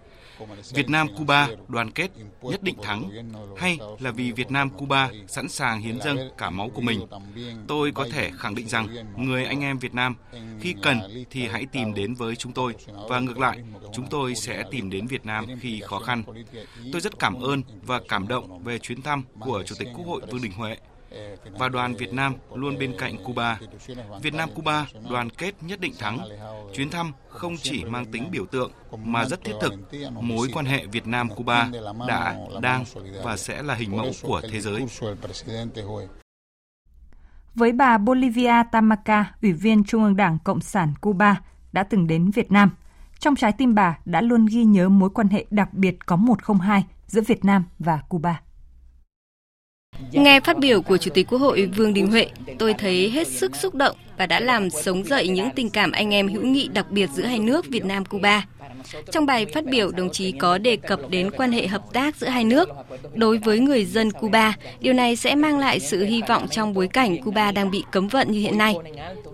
[0.73, 3.09] Việt Nam Cuba đoàn kết nhất định thắng
[3.57, 7.07] hay là vì Việt Nam Cuba sẵn sàng hiến dâng cả máu của mình.
[7.67, 10.15] Tôi có thể khẳng định rằng người anh em Việt Nam
[10.61, 12.75] khi cần thì hãy tìm đến với chúng tôi
[13.09, 13.59] và ngược lại,
[13.93, 16.23] chúng tôi sẽ tìm đến Việt Nam khi khó khăn.
[16.91, 20.21] Tôi rất cảm ơn và cảm động về chuyến thăm của Chủ tịch Quốc hội
[20.31, 20.77] Vương Đình Huệ
[21.57, 23.59] và đoàn Việt Nam luôn bên cạnh Cuba.
[24.21, 26.19] Việt Nam Cuba đoàn kết nhất định thắng.
[26.73, 28.71] Chuyến thăm không chỉ mang tính biểu tượng
[29.05, 29.73] mà rất thiết thực.
[30.21, 31.69] Mối quan hệ Việt Nam Cuba
[32.07, 32.83] đã, đang
[33.23, 34.85] và sẽ là hình mẫu của thế giới.
[37.55, 41.41] Với bà Bolivia Tamaca, Ủy viên Trung ương Đảng Cộng sản Cuba,
[41.71, 42.71] đã từng đến Việt Nam.
[43.19, 46.85] Trong trái tim bà đã luôn ghi nhớ mối quan hệ đặc biệt có 102
[47.07, 48.41] giữa Việt Nam và Cuba.
[50.11, 52.27] Nghe phát biểu của Chủ tịch Quốc hội Vương Đình Huệ,
[52.59, 56.13] tôi thấy hết sức xúc động và đã làm sống dậy những tình cảm anh
[56.13, 58.45] em hữu nghị đặc biệt giữa hai nước Việt Nam Cuba.
[59.11, 62.27] Trong bài phát biểu, đồng chí có đề cập đến quan hệ hợp tác giữa
[62.27, 62.69] hai nước.
[63.13, 66.87] Đối với người dân Cuba, điều này sẽ mang lại sự hy vọng trong bối
[66.87, 68.75] cảnh Cuba đang bị cấm vận như hiện nay.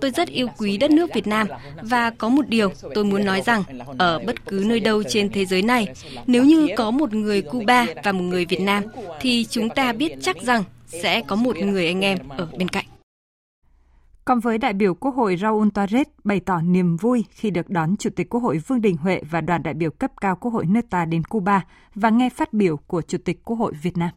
[0.02, 1.48] Tôi rất yêu quý đất nước Việt Nam
[1.82, 3.64] và có một điều tôi muốn nói rằng
[3.98, 5.88] ở bất cứ nơi đâu trên thế giới này,
[6.28, 8.84] nếu như có một người Cuba và một người Việt Nam
[9.22, 12.86] thì chúng ta biết chắc rằng sẽ có một người anh em ở bên cạnh.
[14.26, 17.98] Còn với đại biểu Quốc hội Raúl Torres bày tỏ niềm vui khi được đón
[17.98, 20.66] Chủ tịch Quốc hội Vương Đình Huệ và đoàn đại biểu cấp cao Quốc hội
[20.66, 21.62] nước ta đến Cuba
[21.96, 24.10] và nghe phát biểu của Chủ tịch Quốc hội Việt Nam.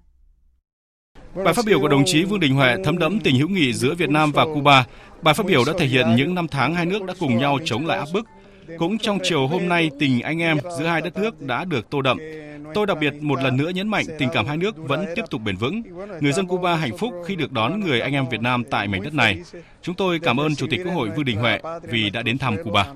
[1.44, 3.94] Bài phát biểu của đồng chí Vương Đình Huệ thấm đẫm tình hữu nghị giữa
[3.94, 4.86] Việt Nam và Cuba.
[5.22, 7.86] Bài phát biểu đã thể hiện những năm tháng hai nước đã cùng nhau chống
[7.86, 8.26] lại áp bức.
[8.78, 12.02] Cũng trong chiều hôm nay, tình anh em giữa hai đất nước đã được tô
[12.02, 12.18] đậm.
[12.74, 15.40] Tôi đặc biệt một lần nữa nhấn mạnh tình cảm hai nước vẫn tiếp tục
[15.44, 15.82] bền vững.
[16.20, 19.02] Người dân Cuba hạnh phúc khi được đón người anh em Việt Nam tại mảnh
[19.02, 19.42] đất này.
[19.82, 22.56] Chúng tôi cảm ơn Chủ tịch Quốc hội Vương Đình Huệ vì đã đến thăm
[22.64, 22.86] Cuba.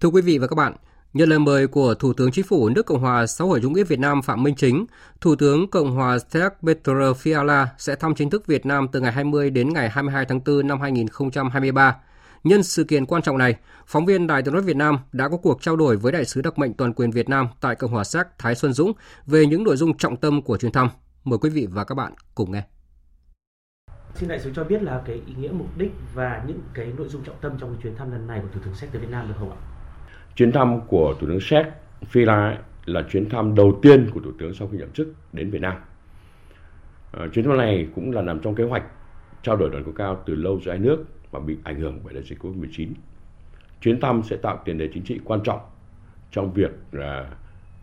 [0.00, 0.72] Thưa quý vị và các bạn,
[1.14, 3.84] Nhận lời mời của Thủ tướng Chính phủ nước Cộng hòa xã hội chủ nghĩa
[3.84, 4.86] Việt Nam Phạm Minh Chính,
[5.20, 9.12] Thủ tướng Cộng hòa Séc Petr Fiala sẽ thăm chính thức Việt Nam từ ngày
[9.12, 11.96] 20 đến ngày 22 tháng 4 năm 2023.
[12.44, 15.36] Nhân sự kiện quan trọng này, phóng viên Đài tiếng nói Việt Nam đã có
[15.36, 18.04] cuộc trao đổi với đại sứ đặc mệnh toàn quyền Việt Nam tại Cộng hòa
[18.04, 18.92] Séc Thái Xuân Dũng
[19.26, 20.88] về những nội dung trọng tâm của chuyến thăm.
[21.24, 22.62] Mời quý vị và các bạn cùng nghe.
[24.14, 27.08] Xin đại sứ cho biết là cái ý nghĩa mục đích và những cái nội
[27.08, 29.10] dung trọng tâm trong cái chuyến thăm lần này của Thủ tướng Séc tới Việt
[29.10, 29.56] Nam được không ạ?
[30.36, 31.66] Chuyến thăm của Thủ tướng Séc
[32.12, 35.60] Fila là chuyến thăm đầu tiên của Thủ tướng sau khi nhậm chức đến Việt
[35.60, 35.74] Nam.
[37.12, 38.82] À, chuyến thăm này cũng là nằm trong kế hoạch
[39.42, 41.04] trao đổi đoàn cấp cao từ lâu giữa hai nước
[41.34, 42.88] và bị ảnh hưởng bởi đại dịch Covid-19.
[43.80, 45.60] Chuyến thăm sẽ tạo tiền đề chính trị quan trọng
[46.30, 47.30] trong việc là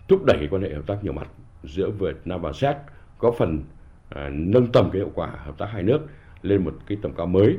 [0.08, 1.28] thúc đẩy quan hệ hợp tác nhiều mặt
[1.64, 2.76] giữa Việt Nam và Séc
[3.18, 3.64] có phần
[4.10, 6.00] à, nâng tầm cái hiệu quả hợp tác hai nước
[6.42, 7.58] lên một cái tầm cao mới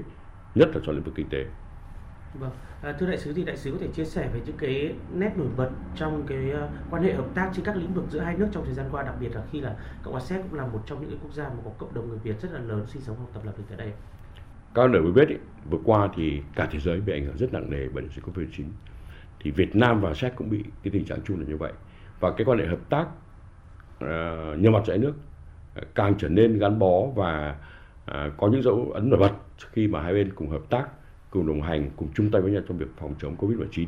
[0.55, 1.45] nhất là trong lĩnh vực kinh tế.
[2.35, 2.51] Vâng.
[2.83, 5.33] À, thưa đại sứ thì đại sứ có thể chia sẻ về những cái nét
[5.37, 8.37] nổi bật trong cái uh, quan hệ hợp tác trên các lĩnh vực giữa hai
[8.37, 10.67] nước trong thời gian qua đặc biệt là khi là cộng hòa séc cũng là
[10.67, 12.87] một trong những cái quốc gia mà có cộng đồng người việt rất là lớn
[12.87, 13.93] sinh sống học tập làm việc tại đây
[14.75, 15.37] các nơi mới biết ý,
[15.71, 18.37] vừa qua thì cả thế giới bị ảnh hưởng rất nặng nề bởi dịch covid
[18.37, 18.67] 19
[19.41, 21.73] thì Việt Nam và Séc cũng bị cái tình trạng chung là như vậy
[22.21, 23.07] và cái quan hệ hợp tác
[24.05, 25.15] uh, nhiều mặt giữa hai nước
[25.79, 27.57] uh, càng trở nên gắn bó và
[28.11, 29.33] uh, có những dấu ấn nổi bật
[29.73, 30.85] khi mà hai bên cùng hợp tác
[31.31, 33.87] cùng đồng hành, cùng chung tay với nhau trong việc phòng chống Covid-19.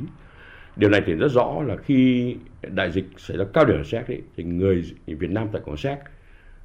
[0.77, 4.07] Điều này thì rất rõ là khi đại dịch xảy ra cao điểm ở Séc
[4.37, 5.99] thì người Việt Nam tại Cộng Séc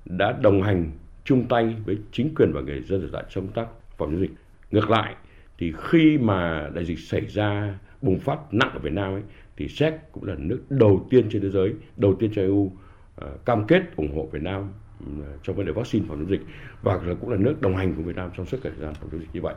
[0.06, 0.92] đã đồng hành
[1.24, 3.68] chung tay với chính quyền và người dân ở tại trong tác
[4.00, 4.32] phòng chống dịch.
[4.72, 5.16] Ngược lại
[5.58, 9.24] thì khi mà đại dịch xảy ra bùng phát nặng ở Việt Nam ấy,
[9.58, 12.72] thì Séc cũng là nước đầu tiên trên thế giới, đầu tiên cho EU uh,
[13.16, 16.42] à, cam kết ủng hộ Việt Nam uh, trong vấn đề vaccine phòng chống dịch
[16.82, 19.22] và cũng là nước đồng hành của Việt Nam trong suốt thời gian phòng chống
[19.22, 19.56] dịch như vậy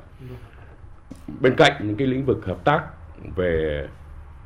[1.40, 2.83] bên cạnh những cái lĩnh vực hợp tác
[3.37, 3.87] về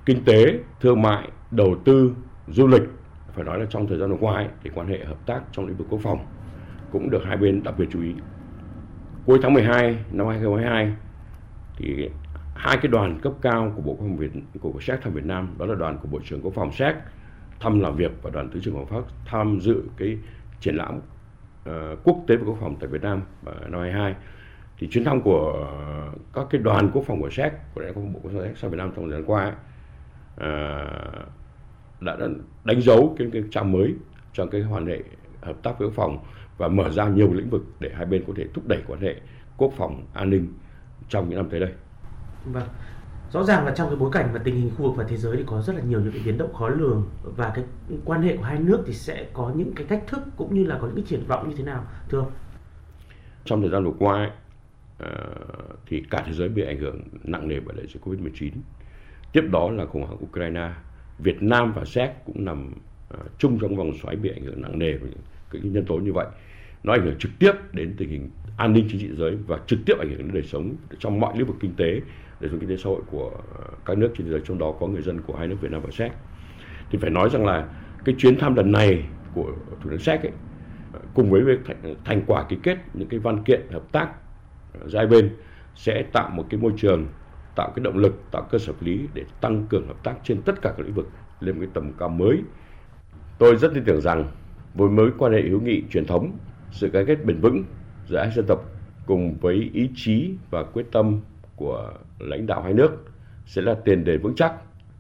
[0.07, 2.13] kinh tế, thương mại, đầu tư,
[2.49, 2.83] du lịch
[3.35, 5.67] phải nói là trong thời gian vừa qua ấy, thì quan hệ hợp tác trong
[5.67, 6.27] lĩnh vực quốc phòng
[6.93, 8.15] cũng được hai bên đặc biệt chú ý.
[9.27, 10.93] Cuối tháng 12 năm 2022
[11.77, 12.11] thì
[12.55, 15.55] hai cái đoàn cấp cao của Bộ Quốc phòng Việt của Séc thăm Việt Nam
[15.59, 16.97] đó là đoàn của Bộ trưởng Quốc phòng Séc
[17.61, 20.19] thăm làm việc và đoàn thứ trưởng Quốc phòng Pháp tham dự cái
[20.61, 21.73] triển lãm uh,
[22.05, 24.15] quốc tế về quốc phòng tại Việt Nam vào năm 22
[24.79, 25.69] thì chuyến thăm của
[26.35, 28.71] các cái đoàn quốc phòng của séc của đại quốc bộ quốc phòng séc sang
[28.71, 29.53] việt nam trong thời gian qua ấy,
[30.35, 32.17] uh, đã
[32.65, 33.95] đánh dấu cái, cái trang mới
[34.33, 35.03] trong cái quan hệ
[35.43, 36.19] hợp tác với quốc phòng
[36.59, 39.17] và mở ra nhiều lĩnh vực để hai bên có thể thúc đẩy quan hệ
[39.57, 40.53] quốc phòng an ninh
[41.09, 41.73] trong những năm tới đây.
[42.45, 42.69] Vâng.
[43.33, 45.37] Rõ ràng là trong cái bối cảnh và tình hình khu vực và thế giới
[45.37, 47.65] thì có rất là nhiều những cái biến động khó lường và cái
[48.05, 50.79] quan hệ của hai nước thì sẽ có những cái cách thức cũng như là
[50.81, 52.31] có những cái triển vọng như thế nào thưa ông?
[53.45, 54.31] Trong thời gian vừa qua ấy,
[54.99, 55.09] Ờ,
[55.87, 58.51] thì cả thế giới bị ảnh hưởng nặng nề bởi đại dịch Covid-19.
[59.33, 60.71] Tiếp đó là khủng hoảng Ukraine.
[61.19, 62.73] Việt Nam và Séc cũng nằm
[63.15, 65.11] uh, chung trong vòng xoáy bị ảnh hưởng nặng nề với
[65.53, 66.27] những nhân tố như vậy.
[66.87, 69.79] Nó ảnh hưởng trực tiếp đến tình hình an ninh chính trị giới và trực
[69.87, 72.01] tiếp ảnh hưởng đến đời sống trong mọi lĩnh vực kinh tế,
[72.41, 74.75] đời sống kinh tế xã hội của ờ, các nước trên thế giới, trong đó
[74.81, 76.13] có người dân của hai nước Việt Nam và Séc.
[76.91, 77.69] Thì phải nói rằng là
[78.05, 80.33] cái chuyến thăm lần này của Thủ tướng Séc ấy,
[80.93, 81.59] ờ, cùng với việc
[82.05, 84.09] thành quả ký kết những cái văn kiện hợp tác
[84.73, 85.37] ờ, giữa hai bên
[85.75, 87.07] sẽ tạo một cái môi trường
[87.55, 90.63] tạo cái động lực tạo cơ sở lý để tăng cường hợp tác trên tất
[90.63, 92.43] cả các lĩnh vực lên một cái tầm cao mới
[93.39, 94.27] tôi rất tin tưởng rằng
[94.75, 96.39] với mối quan hệ hữu nghị truyền thống
[96.71, 97.65] sự gắn kết bền vững
[98.09, 98.65] giữa hai dân tộc
[99.07, 101.21] cùng với ý chí và quyết tâm
[101.57, 102.91] của lãnh đạo hai nước
[103.47, 104.55] sẽ là tiền đề vững chắc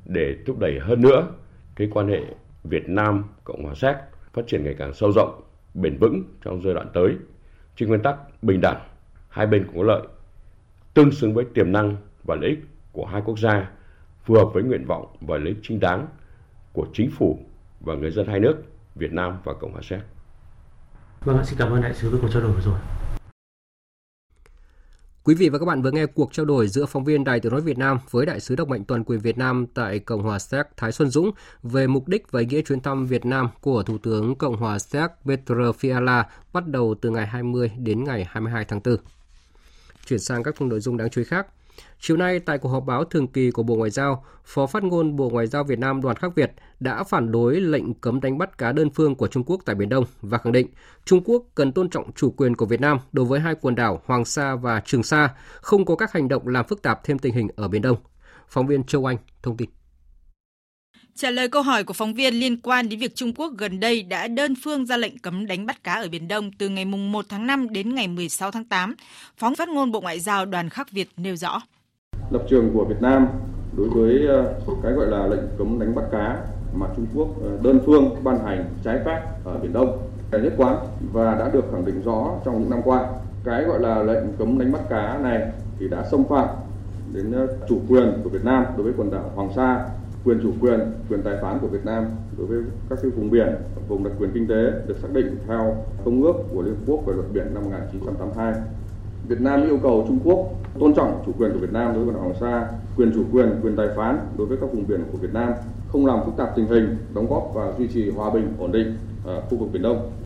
[0.04, 1.28] để thúc đẩy hơn nữa
[1.76, 2.20] cái quan hệ
[2.64, 3.96] Việt Nam Cộng hòa Séc
[4.32, 5.40] phát triển ngày càng sâu rộng,
[5.74, 7.16] bền vững trong giai đoạn tới
[7.76, 8.80] trên nguyên tắc bình đẳng,
[9.28, 10.02] hai bên cùng có lợi,
[10.94, 12.58] tương xứng với tiềm năng và lợi ích
[12.92, 13.70] của hai quốc gia,
[14.24, 16.06] phù hợp với nguyện vọng và lợi ích chính đáng
[16.72, 17.38] của chính phủ
[17.80, 18.56] và người dân hai nước
[18.94, 20.00] Việt Nam và Cộng hòa Séc.
[21.26, 22.78] Vâng, xin cảm ơn đại sứ với cuộc trao đổi vừa rồi.
[25.24, 27.52] Quý vị và các bạn vừa nghe cuộc trao đổi giữa phóng viên Đài Tiếng
[27.52, 30.38] nói Việt Nam với đại sứ đặc mệnh toàn quyền Việt Nam tại Cộng hòa
[30.38, 31.30] Séc Thái Xuân Dũng
[31.62, 34.78] về mục đích và ý nghĩa chuyến thăm Việt Nam của Thủ tướng Cộng hòa
[34.78, 38.96] Séc Petr Fiala bắt đầu từ ngày 20 đến ngày 22 tháng 4.
[40.06, 41.46] Chuyển sang các nội dung đáng chú ý khác.
[42.00, 45.16] Chiều nay tại cuộc họp báo thường kỳ của Bộ Ngoại giao, Phó phát ngôn
[45.16, 48.58] Bộ Ngoại giao Việt Nam Đoàn Khắc Việt đã phản đối lệnh cấm đánh bắt
[48.58, 50.66] cá đơn phương của Trung Quốc tại Biển Đông và khẳng định
[51.04, 54.02] Trung Quốc cần tôn trọng chủ quyền của Việt Nam đối với hai quần đảo
[54.04, 57.34] Hoàng Sa và Trường Sa, không có các hành động làm phức tạp thêm tình
[57.34, 57.96] hình ở Biển Đông.
[58.48, 59.75] Phóng viên Châu Anh thông tin.
[61.16, 64.02] Trả lời câu hỏi của phóng viên liên quan đến việc Trung Quốc gần đây
[64.02, 67.24] đã đơn phương ra lệnh cấm đánh bắt cá ở Biển Đông từ ngày 1
[67.28, 68.94] tháng 5 đến ngày 16 tháng 8,
[69.36, 71.60] phóng phát ngôn Bộ Ngoại giao Đoàn Khắc Việt nêu rõ.
[72.30, 73.26] Lập trường của Việt Nam
[73.76, 76.36] đối với ờ, cái gọi là lệnh cấm đánh bắt cá
[76.74, 79.98] mà Trung Quốc ờ, đơn phương ban hành trái phép ở Biển Đông
[80.30, 80.76] là nhất quán
[81.12, 83.06] và đã được khẳng định rõ trong những năm qua.
[83.44, 85.40] Cái gọi là lệnh cấm đánh bắt cá này
[85.78, 86.48] thì đã xâm phạm
[87.12, 89.88] đến ờ, chủ quyền của Việt Nam đối với quần đảo Hoàng Sa
[90.26, 92.04] quyền chủ quyền, quyền tài phán của Việt Nam
[92.38, 92.58] đối với
[92.90, 93.48] các cái vùng biển,
[93.88, 97.06] vùng đặc quyền kinh tế được xác định theo Công ước của Liên Hợp Quốc
[97.06, 98.54] về luật biển năm 1982.
[99.28, 100.38] Việt Nam yêu cầu Trung Quốc
[100.78, 103.24] tôn trọng chủ quyền của Việt Nam đối với quần đảo Hoàng Sa, quyền chủ
[103.32, 105.52] quyền, quyền tài phán đối với các vùng biển của Việt Nam,
[105.88, 108.96] không làm phức tạp tình hình, đóng góp và duy trì hòa bình, ổn định
[109.24, 110.25] ở khu vực Biển Đông.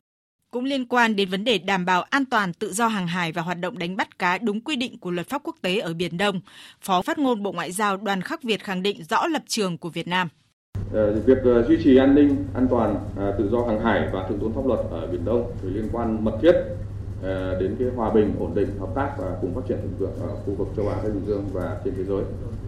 [0.52, 3.42] Cũng liên quan đến vấn đề đảm bảo an toàn tự do hàng hải và
[3.42, 6.18] hoạt động đánh bắt cá đúng quy định của luật pháp quốc tế ở Biển
[6.18, 6.40] Đông,
[6.80, 9.88] Phó phát ngôn Bộ Ngoại giao Đoàn Khắc Việt khẳng định rõ lập trường của
[9.88, 10.28] Việt Nam.
[10.92, 14.28] Ờ, việc ờ, duy trì an ninh, an toàn, à, tự do hàng hải và
[14.28, 16.52] thượng tôn pháp luật ở Biển Đông thì liên quan mật thiết
[17.22, 20.14] ờ, đến cái hòa bình, ổn định, hợp tác và cùng phát triển thịnh vượng
[20.20, 22.22] ở khu vực châu Á Thái Bình Dương và trên thế giới.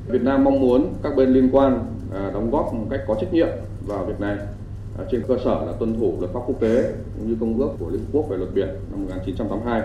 [0.09, 3.33] Việt Nam mong muốn các bên liên quan à, đóng góp một cách có trách
[3.33, 3.49] nhiệm
[3.87, 4.37] vào việc này
[5.13, 7.91] trên cơ sở là tuân thủ luật pháp quốc tế cũng như công ước của
[7.91, 9.83] Liên Hợp Quốc về luật biển năm 1982.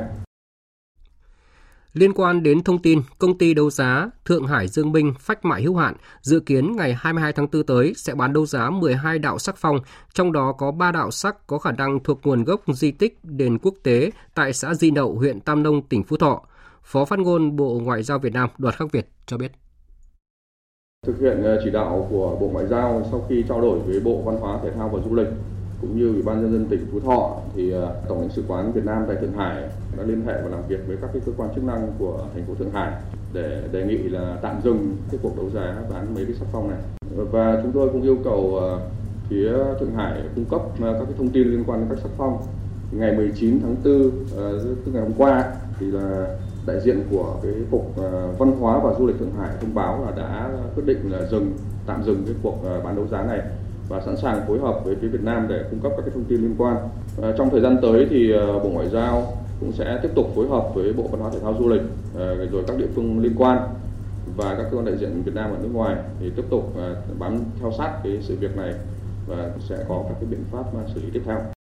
[1.93, 5.61] Liên quan đến thông tin, công ty đấu giá Thượng Hải Dương Minh Phách Mại
[5.61, 9.39] Hữu hạn dự kiến ngày 22 tháng 4 tới sẽ bán đấu giá 12 đạo
[9.39, 9.79] sắc phong,
[10.13, 13.57] trong đó có 3 đạo sắc có khả năng thuộc nguồn gốc di tích đền
[13.57, 16.41] quốc tế tại xã Di Nậu, huyện Tam Nông, tỉnh Phú Thọ.
[16.83, 19.51] Phó phát ngôn Bộ Ngoại giao Việt Nam Đoàn Khắc Việt cho biết.
[21.07, 24.21] Thực hiện ờ, chỉ đạo của Bộ Ngoại giao sau khi trao đổi với Bộ
[24.25, 25.27] Văn hóa, Thể thao và Du lịch
[25.81, 28.71] cũng như Ủy ban nhân dân tỉnh Phú Thọ thì ờ, Tổng lãnh sự quán
[28.71, 29.63] Việt Nam tại Thượng Hải
[29.97, 32.45] đã liên hệ và làm việc với các cái cơ quan chức năng của thành
[32.47, 32.91] phố Thượng Hải
[33.33, 36.69] để đề nghị là tạm dừng cái cuộc đấu giá bán mấy cái sắc phong
[36.69, 36.79] này.
[37.15, 38.79] Và chúng tôi cũng yêu cầu ờ,
[39.29, 42.37] phía Thượng Hải cung cấp các cái thông tin liên quan đến các sắc phong.
[42.91, 43.83] Ngày 19 tháng 4
[44.85, 48.93] tức ngày hôm qua thì là đại diện của cái cục ờ, văn hóa và
[48.99, 51.51] du lịch Thượng Hải thông báo là đã quyết định là dừng
[51.85, 53.41] tạm dừng cái cuộc ờ, bán đấu giá này
[53.89, 56.23] và sẵn sàng phối hợp với phía Việt Nam để cung cấp các cái thông
[56.23, 56.77] tin liên quan.
[57.21, 59.23] À, trong thời gian tới thì Bộ Ngoại giao
[59.59, 61.81] cũng sẽ tiếp tục phối hợp với Bộ Văn hóa Thể thao Du lịch
[62.51, 63.59] rồi các địa phương liên quan
[64.35, 66.73] và các cơ quan đại diện Việt Nam ở nước ngoài thì tiếp tục
[67.19, 68.73] bám theo sát cái sự việc này
[69.27, 71.56] và sẽ có các cái biện pháp xử lý tiếp theo.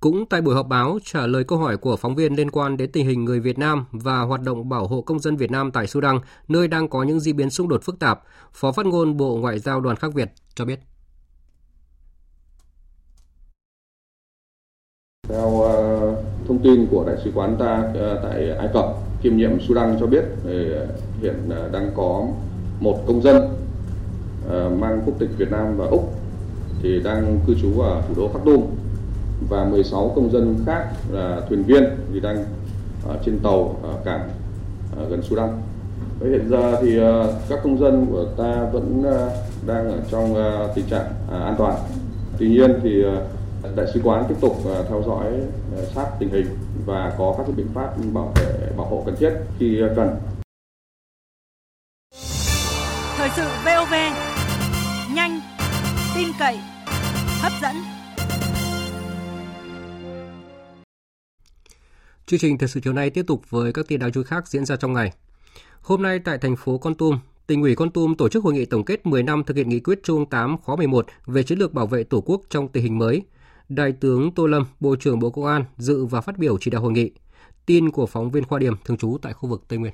[0.00, 2.92] Cũng tại buổi họp báo trả lời câu hỏi của phóng viên liên quan đến
[2.92, 5.86] tình hình người Việt Nam và hoạt động bảo hộ công dân Việt Nam tại
[5.86, 9.36] Sudan, nơi đang có những di biến xung đột phức tạp, Phó phát ngôn Bộ
[9.36, 10.80] Ngoại giao Đoàn Khắc Việt cho biết.
[15.28, 18.84] Theo uh, thông tin của Đại sứ quán ta uh, tại Ai Cập,
[19.22, 20.50] kiêm nhiệm Sudan cho biết uh,
[21.20, 22.26] hiện uh, đang có
[22.80, 23.36] một công dân
[24.46, 26.14] uh, mang quốc tịch Việt Nam và Úc
[26.82, 28.66] thì đang cư trú ở thủ đô Khartoum
[29.48, 32.44] và 16 công dân khác là thuyền viên thì đang
[33.08, 34.28] ở trên tàu ở cảng
[34.96, 35.48] ở gần Sudan.
[36.18, 39.02] Với hiện giờ thì ờ, các công dân của ta vẫn
[39.66, 40.34] đang ở trong
[40.74, 41.74] tình trạng à, an toàn.
[42.38, 43.04] Tuy nhiên thì
[43.76, 45.26] đại sứ quán tiếp tục theo dõi
[45.94, 46.46] sát tình hình
[46.86, 50.16] và có các biện pháp bảo vệ bảo hộ cần thiết khi cần.
[53.16, 53.94] Thời sự VOV
[55.14, 55.40] nhanh,
[56.14, 56.58] tin cậy,
[57.42, 57.97] hấp dẫn.
[62.28, 64.48] Chương trình thời sự chiều nay tiếp tục với các tin đáng chú ý khác
[64.48, 65.12] diễn ra trong ngày.
[65.80, 68.64] Hôm nay tại thành phố Con Tum, tỉnh ủy Con Tum tổ chức hội nghị
[68.64, 71.72] tổng kết 10 năm thực hiện nghị quyết Trung 8 khóa 11 về chiến lược
[71.72, 73.22] bảo vệ Tổ quốc trong tình hình mới.
[73.68, 76.82] Đại tướng Tô Lâm, Bộ trưởng Bộ Công an dự và phát biểu chỉ đạo
[76.82, 77.10] hội nghị.
[77.66, 79.92] Tin của phóng viên Khoa Điểm thường trú tại khu vực Tây Nguyên.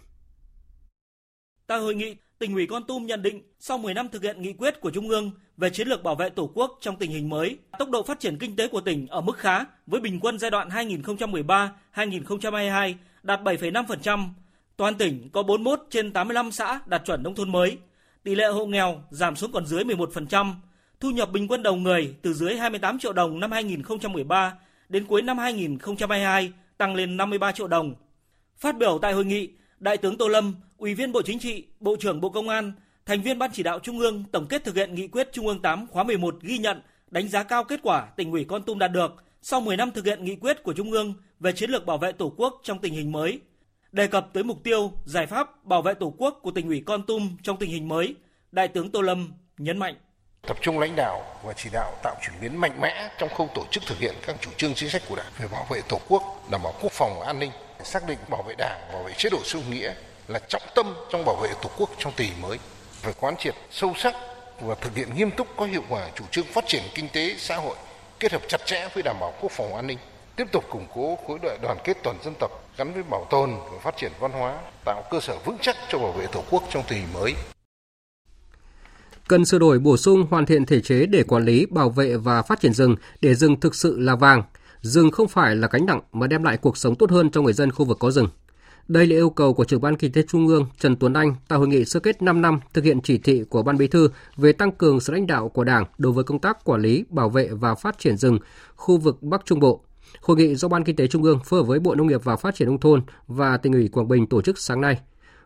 [1.67, 4.53] Tại hội nghị, tỉnh ủy Con Tum nhận định sau 10 năm thực hiện nghị
[4.53, 7.59] quyết của Trung ương về chiến lược bảo vệ Tổ quốc trong tình hình mới,
[7.79, 10.51] tốc độ phát triển kinh tế của tỉnh ở mức khá với bình quân giai
[10.51, 10.69] đoạn
[11.95, 14.29] 2013-2022 đạt 7,5%.
[14.77, 17.79] Toàn tỉnh có 41 trên 85 xã đạt chuẩn nông thôn mới.
[18.23, 20.55] Tỷ lệ hộ nghèo giảm xuống còn dưới 11%.
[21.01, 24.55] Thu nhập bình quân đầu người từ dưới 28 triệu đồng năm 2013
[24.89, 27.95] đến cuối năm 2022 tăng lên 53 triệu đồng.
[28.57, 31.97] Phát biểu tại hội nghị, Đại tướng Tô Lâm, Ủy viên Bộ Chính trị, Bộ
[32.01, 32.73] trưởng Bộ Công an,
[33.07, 35.63] thành viên Ban chỉ đạo Trung ương tổng kết thực hiện nghị quyết Trung ương
[35.63, 38.93] 8 khóa 11 ghi nhận, đánh giá cao kết quả tỉnh ủy Con Tum đạt
[38.93, 41.99] được sau 10 năm thực hiện nghị quyết của Trung ương về chiến lược bảo
[41.99, 43.41] vệ Tổ quốc trong tình hình mới.
[43.93, 47.03] Đề cập tới mục tiêu, giải pháp bảo vệ Tổ quốc của tỉnh ủy Con
[47.07, 48.15] Tum trong tình hình mới,
[48.53, 49.95] Đại tướng Tô Lâm nhấn mạnh
[50.47, 53.65] tập trung lãnh đạo và chỉ đạo tạo chuyển biến mạnh mẽ trong khâu tổ
[53.71, 56.23] chức thực hiện các chủ trương chính sách của Đảng về bảo vệ Tổ quốc,
[56.51, 57.51] đảm bảo quốc phòng an ninh,
[57.85, 59.95] xác định bảo vệ Đảng, bảo vệ chế độ xã nghĩa
[60.29, 62.59] là trọng tâm trong bảo vệ Tổ quốc trong tình hình mới.
[62.91, 64.15] Phải quán triệt sâu sắc
[64.61, 67.57] và thực hiện nghiêm túc có hiệu quả chủ trương phát triển kinh tế xã
[67.57, 67.77] hội
[68.21, 69.99] kết hợp chặt chẽ với đảm bảo quốc phòng an ninh,
[70.37, 73.51] tiếp tục củng cố khối đại đoàn kết toàn dân tộc gắn với bảo tồn
[73.73, 76.63] và phát triển văn hóa, tạo cơ sở vững chắc cho bảo vệ Tổ quốc
[76.71, 77.35] trong tình hình mới
[79.29, 82.43] cần sửa đổi bổ sung hoàn thiện thể chế để quản lý, bảo vệ và
[82.43, 84.43] phát triển rừng để rừng thực sự là vàng.
[84.85, 87.53] Rừng không phải là gánh nặng mà đem lại cuộc sống tốt hơn cho người
[87.53, 88.29] dân khu vực có rừng.
[88.89, 91.59] Đây là yêu cầu của trưởng ban kinh tế trung ương Trần Tuấn Anh tại
[91.59, 94.53] hội nghị sơ kết 5 năm thực hiện chỉ thị của ban bí thư về
[94.53, 97.49] tăng cường sự lãnh đạo của Đảng đối với công tác quản lý, bảo vệ
[97.49, 98.39] và phát triển rừng
[98.77, 99.81] khu vực Bắc Trung Bộ.
[100.23, 102.37] Hội nghị do Ban Kinh tế Trung ương phối hợp với Bộ Nông nghiệp và
[102.37, 105.01] Phát triển nông thôn và tỉnh ủy Quảng Bình tổ chức sáng nay.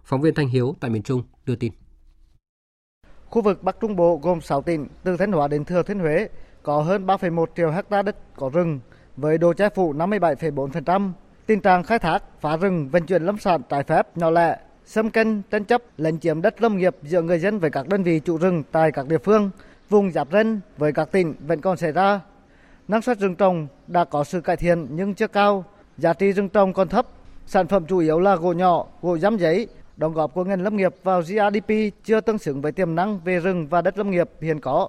[0.04, 1.72] Phóng viên Thanh Hiếu tại miền Trung đưa tin.
[3.26, 6.28] Khu vực Bắc Trung Bộ gồm 6 tỉnh từ Thanh Hóa đến Thừa Thiên Huế
[6.62, 8.80] có hơn 3,1 triệu hecta đất có rừng
[9.20, 11.10] với độ che phủ 57,4%.
[11.46, 15.10] Tình trạng khai thác, phá rừng, vận chuyển lâm sản trái phép nhỏ lẻ, xâm
[15.10, 18.20] canh, tranh chấp, lấn chiếm đất lâm nghiệp giữa người dân với các đơn vị
[18.24, 19.50] chủ rừng tại các địa phương,
[19.88, 22.20] vùng giáp ranh với các tỉnh vẫn còn xảy ra.
[22.88, 25.64] Năng suất rừng trồng đã có sự cải thiện nhưng chưa cao,
[25.98, 27.06] giá trị rừng trồng còn thấp,
[27.46, 30.76] sản phẩm chủ yếu là gỗ nhỏ, gỗ giám giấy, Đóng góp của ngành lâm
[30.76, 31.72] nghiệp vào GRDP
[32.04, 34.88] chưa tương xứng với tiềm năng về rừng và đất lâm nghiệp hiện có.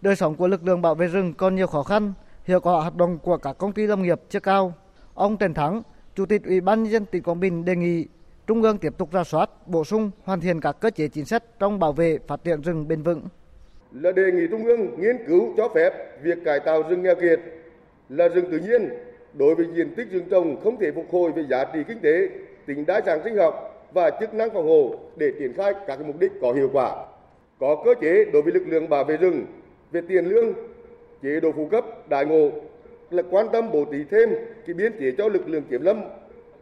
[0.00, 2.12] Đời sống của lực lượng bảo vệ rừng còn nhiều khó khăn,
[2.48, 4.74] hiệu quả hoạt động của các công ty lâm nghiệp chưa cao.
[5.14, 5.82] Ông Trần Thắng,
[6.14, 8.06] Chủ tịch Ủy ban nhân dân tỉnh Quảng Bình đề nghị
[8.46, 11.44] Trung ương tiếp tục ra soát, bổ sung, hoàn thiện các cơ chế chính sách
[11.58, 13.22] trong bảo vệ phát triển rừng bền vững.
[13.92, 17.40] Là đề nghị Trung ương nghiên cứu cho phép việc cải tạo rừng nghèo kiệt
[18.08, 18.88] là rừng tự nhiên
[19.34, 22.28] đối với diện tích rừng trồng không thể phục hồi về giá trị kinh tế,
[22.66, 26.18] tính đa dạng sinh học và chức năng phòng hộ để triển khai các mục
[26.20, 27.06] đích có hiệu quả.
[27.58, 29.46] Có cơ chế đối với lực lượng bảo vệ rừng
[29.92, 30.52] về tiền lương,
[31.22, 32.50] chế độ phụ cấp, đại ngộ
[33.10, 34.28] là quan tâm bổ trí thêm
[34.66, 36.00] cái biên chế cho lực lượng kiểm lâm,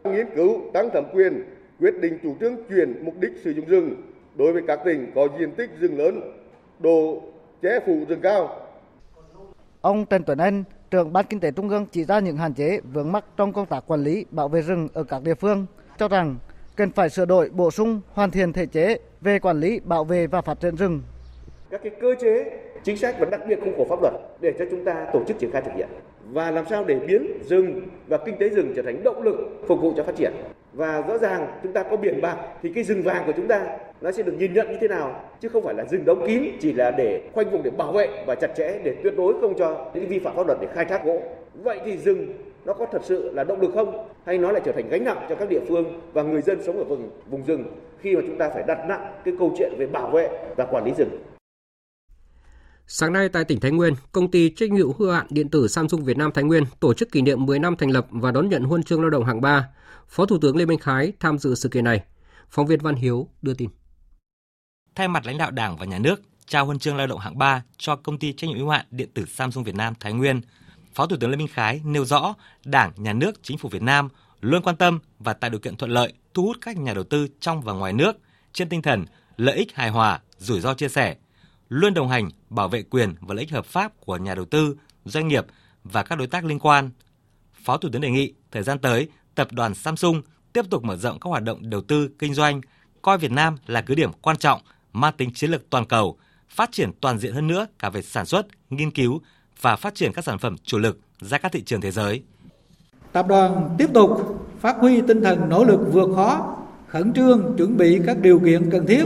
[0.03, 1.43] nghiên cứu tăng thẩm quyền,
[1.79, 3.95] quyết định chủ trương chuyển mục đích sử dụng rừng
[4.35, 6.21] đối với các tỉnh có diện tích rừng lớn,
[6.79, 7.21] độ
[7.61, 8.59] che phủ rừng cao.
[9.81, 12.79] Ông Trần Tuấn Anh, trưởng ban kinh tế trung ương chỉ ra những hạn chế
[12.93, 15.65] vướng mắc trong công tác quản lý bảo vệ rừng ở các địa phương,
[15.97, 16.35] cho rằng
[16.75, 20.27] cần phải sửa đổi, bổ sung, hoàn thiện thể chế về quản lý, bảo vệ
[20.27, 21.01] và phát triển rừng.
[21.69, 22.45] Các cái cơ chế,
[22.83, 25.39] chính sách và đặc biệt khung khổ pháp luật để cho chúng ta tổ chức
[25.39, 25.87] triển khai thực hiện
[26.31, 29.35] và làm sao để biến rừng và kinh tế rừng trở thành động lực
[29.67, 30.31] phục vụ cho phát triển.
[30.73, 33.77] Và rõ ràng chúng ta có biển bạc thì cái rừng vàng của chúng ta
[34.01, 36.43] nó sẽ được nhìn nhận như thế nào chứ không phải là rừng đóng kín
[36.59, 39.57] chỉ là để khoanh vùng để bảo vệ và chặt chẽ để tuyệt đối không
[39.57, 41.21] cho những vi phạm pháp luật để khai thác gỗ.
[41.63, 42.33] Vậy thì rừng
[42.65, 45.25] nó có thật sự là động lực không hay nó lại trở thành gánh nặng
[45.29, 47.63] cho các địa phương và người dân sống ở vùng vùng rừng
[47.99, 50.85] khi mà chúng ta phải đặt nặng cái câu chuyện về bảo vệ và quản
[50.85, 51.09] lý rừng.
[52.87, 56.03] Sáng nay tại tỉnh Thái Nguyên, công ty trách nhiệm hữu hạn điện tử Samsung
[56.03, 58.63] Việt Nam Thái Nguyên tổ chức kỷ niệm 10 năm thành lập và đón nhận
[58.63, 59.69] huân chương lao động hạng 3.
[60.07, 62.03] Phó Thủ tướng Lê Minh Khái tham dự sự kiện này.
[62.49, 63.69] Phóng viên Văn Hiếu đưa tin.
[64.95, 67.63] Thay mặt lãnh đạo Đảng và Nhà nước, trao huân chương lao động hạng 3
[67.77, 70.41] cho công ty trách nhiệm hữu hạn điện tử Samsung Việt Nam Thái Nguyên–
[70.97, 74.09] Phó Thủ tướng Lê Minh Khái nêu rõ Đảng, Nhà nước, Chính phủ Việt Nam
[74.41, 77.27] luôn quan tâm và tạo điều kiện thuận lợi thu hút các nhà đầu tư
[77.39, 78.17] trong và ngoài nước
[78.53, 79.05] trên tinh thần
[79.37, 81.15] lợi ích hài hòa, rủi ro chia sẻ,
[81.69, 84.77] luôn đồng hành bảo vệ quyền và lợi ích hợp pháp của nhà đầu tư,
[85.05, 85.45] doanh nghiệp
[85.83, 86.89] và các đối tác liên quan.
[87.63, 90.21] Phó Thủ tướng đề nghị thời gian tới, tập đoàn Samsung
[90.53, 92.61] tiếp tục mở rộng các hoạt động đầu tư kinh doanh,
[93.01, 94.61] coi Việt Nam là cứ điểm quan trọng
[94.93, 96.17] mang tính chiến lược toàn cầu,
[96.49, 99.21] phát triển toàn diện hơn nữa cả về sản xuất, nghiên cứu
[99.61, 102.23] và phát triển các sản phẩm chủ lực ra các thị trường thế giới.
[103.11, 104.09] Tập đoàn tiếp tục
[104.59, 108.69] phát huy tinh thần nỗ lực vượt khó, khẩn trương chuẩn bị các điều kiện
[108.71, 109.05] cần thiết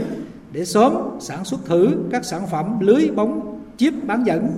[0.52, 4.50] để sớm sản xuất thử các sản phẩm lưới bóng chip bán dẫn,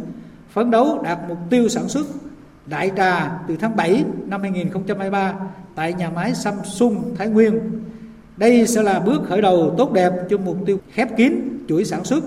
[0.50, 2.06] phấn đấu đạt mục tiêu sản xuất
[2.66, 5.34] đại trà từ tháng 7 năm 2023
[5.74, 7.60] tại nhà máy Samsung Thái Nguyên.
[8.36, 11.32] Đây sẽ là bước khởi đầu tốt đẹp cho mục tiêu khép kín
[11.68, 12.24] chuỗi sản xuất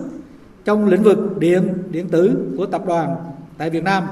[0.65, 3.15] trong lĩnh vực điện, điện tử của tập đoàn
[3.57, 4.03] tại Việt Nam.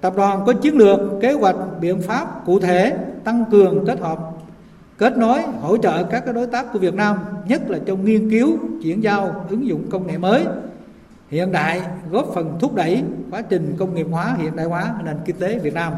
[0.00, 4.18] Tập đoàn có chiến lược, kế hoạch, biện pháp cụ thể tăng cường kết hợp
[5.00, 8.58] kết nối hỗ trợ các đối tác của Việt Nam, nhất là trong nghiên cứu,
[8.82, 10.44] chuyển giao, ứng dụng công nghệ mới,
[11.30, 15.16] hiện đại góp phần thúc đẩy quá trình công nghiệp hóa hiện đại hóa nền
[15.26, 15.92] kinh tế Việt Nam.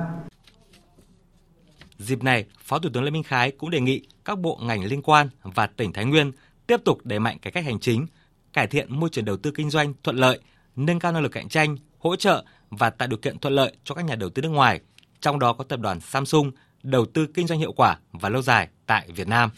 [1.98, 5.02] Dịp này, Phó Thủ tướng Lê Minh Khái cũng đề nghị các bộ ngành liên
[5.02, 6.32] quan và tỉnh Thái Nguyên
[6.66, 8.06] tiếp tục đẩy mạnh cải cách hành chính,
[8.52, 10.38] cải thiện môi trường đầu tư kinh doanh thuận lợi,
[10.76, 13.94] nâng cao năng lực cạnh tranh, hỗ trợ và tạo điều kiện thuận lợi cho
[13.94, 14.80] các nhà đầu tư nước ngoài,
[15.20, 16.50] trong đó có tập đoàn Samsung
[16.82, 19.50] đầu tư kinh doanh hiệu quả và lâu dài tại Việt Nam.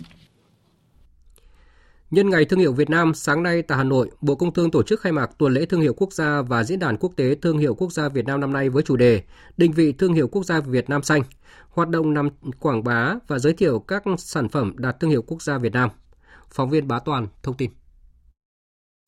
[2.11, 4.83] Nhân ngày thương hiệu Việt Nam, sáng nay tại Hà Nội, Bộ Công Thương tổ
[4.83, 7.59] chức khai mạc tuần lễ thương hiệu quốc gia và diễn đàn quốc tế thương
[7.59, 9.23] hiệu quốc gia Việt Nam năm nay với chủ đề
[9.57, 11.23] Định vị thương hiệu quốc gia Việt Nam xanh.
[11.69, 12.29] Hoạt động nhằm
[12.61, 15.91] quảng bá và giới thiệu các sản phẩm đạt thương hiệu quốc gia Việt Nam.
[16.51, 17.71] Phóng viên Bá Toàn thông tin.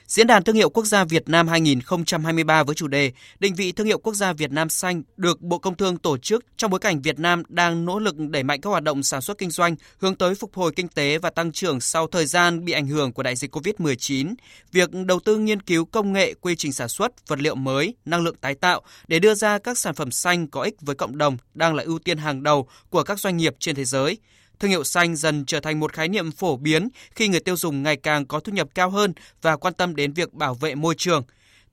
[0.08, 3.86] Diễn đàn Thương hiệu Quốc gia Việt Nam 2023 với chủ đề Định vị thương
[3.86, 7.02] hiệu quốc gia Việt Nam xanh được Bộ Công Thương tổ chức trong bối cảnh
[7.02, 10.14] Việt Nam đang nỗ lực đẩy mạnh các hoạt động sản xuất kinh doanh hướng
[10.14, 13.22] tới phục hồi kinh tế và tăng trưởng sau thời gian bị ảnh hưởng của
[13.22, 14.34] đại dịch COVID-19.
[14.72, 18.22] Việc đầu tư nghiên cứu công nghệ, quy trình sản xuất, vật liệu mới, năng
[18.22, 21.36] lượng tái tạo để đưa ra các sản phẩm xanh có ích với cộng đồng
[21.54, 24.18] đang là ưu tiên hàng đầu của các doanh nghiệp trên thế giới.
[24.60, 27.82] Thương hiệu xanh dần trở thành một khái niệm phổ biến khi người tiêu dùng
[27.82, 30.94] ngày càng có thu nhập cao hơn và quan tâm đến việc bảo vệ môi
[30.94, 31.22] trường.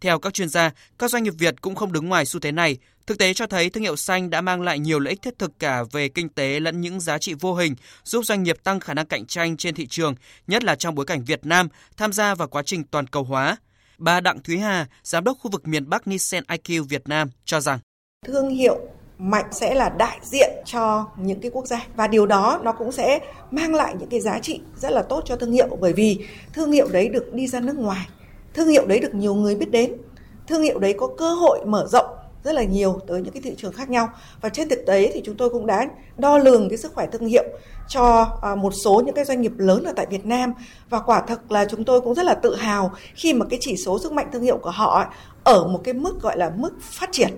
[0.01, 2.77] Theo các chuyên gia, các doanh nghiệp Việt cũng không đứng ngoài xu thế này.
[3.07, 5.51] Thực tế cho thấy thương hiệu xanh đã mang lại nhiều lợi ích thiết thực
[5.59, 8.93] cả về kinh tế lẫn những giá trị vô hình, giúp doanh nghiệp tăng khả
[8.93, 10.15] năng cạnh tranh trên thị trường,
[10.47, 11.67] nhất là trong bối cảnh Việt Nam
[11.97, 13.57] tham gia vào quá trình toàn cầu hóa.
[13.97, 17.61] Bà Đặng Thúy Hà, giám đốc khu vực miền Bắc Nissan IQ Việt Nam cho
[17.61, 17.79] rằng
[18.25, 18.79] thương hiệu
[19.23, 21.87] mạnh sẽ là đại diện cho những cái quốc gia.
[21.95, 23.19] Và điều đó nó cũng sẽ
[23.51, 25.77] mang lại những cái giá trị rất là tốt cho thương hiệu.
[25.79, 26.19] Bởi vì
[26.53, 28.07] thương hiệu đấy được đi ra nước ngoài,
[28.53, 29.93] thương hiệu đấy được nhiều người biết đến,
[30.47, 32.05] thương hiệu đấy có cơ hội mở rộng
[32.43, 34.09] rất là nhiều tới những cái thị trường khác nhau.
[34.41, 37.25] Và trên thực tế thì chúng tôi cũng đã đo lường cái sức khỏe thương
[37.25, 37.43] hiệu
[37.87, 40.53] cho à, một số những cái doanh nghiệp lớn ở tại Việt Nam.
[40.89, 43.75] Và quả thực là chúng tôi cũng rất là tự hào khi mà cái chỉ
[43.77, 45.05] số sức mạnh thương hiệu của họ
[45.43, 47.29] ở một cái mức gọi là mức phát triển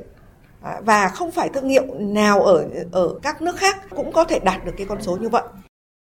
[0.85, 4.65] và không phải thương hiệu nào ở ở các nước khác cũng có thể đạt
[4.65, 5.43] được cái con số như vậy.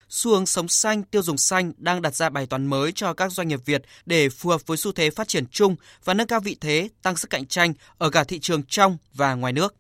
[0.09, 3.33] Xu hướng sống xanh, tiêu dùng xanh đang đặt ra bài toán mới cho các
[3.33, 6.41] doanh nghiệp Việt để phù hợp với xu thế phát triển chung và nâng cao
[6.41, 9.75] vị thế, tăng sức cạnh tranh ở cả thị trường trong và ngoài nước.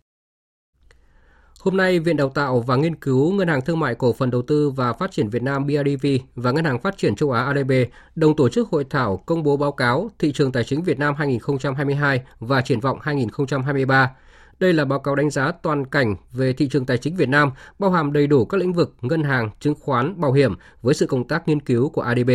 [1.61, 4.43] Hôm nay, Viện Đào tạo và Nghiên cứu Ngân hàng Thương mại Cổ phần Đầu
[4.43, 7.73] tư và Phát triển Việt Nam BIDV và Ngân hàng Phát triển Châu Á ADB
[8.15, 11.15] đồng tổ chức hội thảo công bố báo cáo Thị trường Tài chính Việt Nam
[11.15, 14.11] 2022 và triển vọng 2023
[14.59, 17.51] đây là báo cáo đánh giá toàn cảnh về thị trường tài chính Việt Nam,
[17.79, 21.07] bao hàm đầy đủ các lĩnh vực ngân hàng, chứng khoán, bảo hiểm với sự
[21.07, 22.31] công tác nghiên cứu của ADB.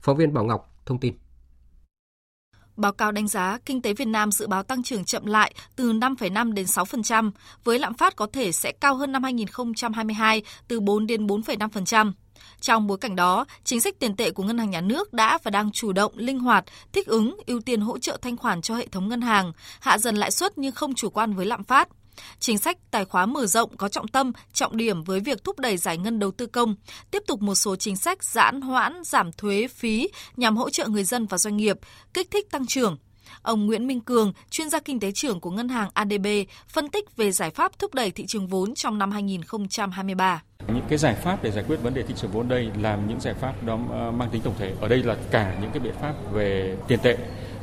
[0.00, 1.14] Phóng viên Bảo Ngọc thông tin.
[2.76, 5.92] Báo cáo đánh giá kinh tế Việt Nam dự báo tăng trưởng chậm lại từ
[5.92, 7.30] 5,5 đến 6%,
[7.64, 12.12] với lạm phát có thể sẽ cao hơn năm 2022 từ 4 đến 4,5%.
[12.60, 15.50] Trong bối cảnh đó, chính sách tiền tệ của ngân hàng nhà nước đã và
[15.50, 18.86] đang chủ động, linh hoạt, thích ứng, ưu tiên hỗ trợ thanh khoản cho hệ
[18.86, 21.88] thống ngân hàng, hạ dần lãi suất nhưng không chủ quan với lạm phát.
[22.38, 25.76] Chính sách tài khóa mở rộng có trọng tâm, trọng điểm với việc thúc đẩy
[25.76, 26.74] giải ngân đầu tư công,
[27.10, 31.04] tiếp tục một số chính sách giãn hoãn, giảm thuế, phí nhằm hỗ trợ người
[31.04, 31.76] dân và doanh nghiệp,
[32.14, 32.96] kích thích tăng trưởng,
[33.42, 36.26] Ông Nguyễn Minh Cường, chuyên gia kinh tế trưởng của ngân hàng ADB,
[36.68, 40.42] phân tích về giải pháp thúc đẩy thị trường vốn trong năm 2023.
[40.66, 43.20] Những cái giải pháp để giải quyết vấn đề thị trường vốn đây là những
[43.20, 44.74] giải pháp đó ờ, mang tính tổng thể.
[44.80, 47.16] Ở đây là cả những cái biện pháp về tiền tệ,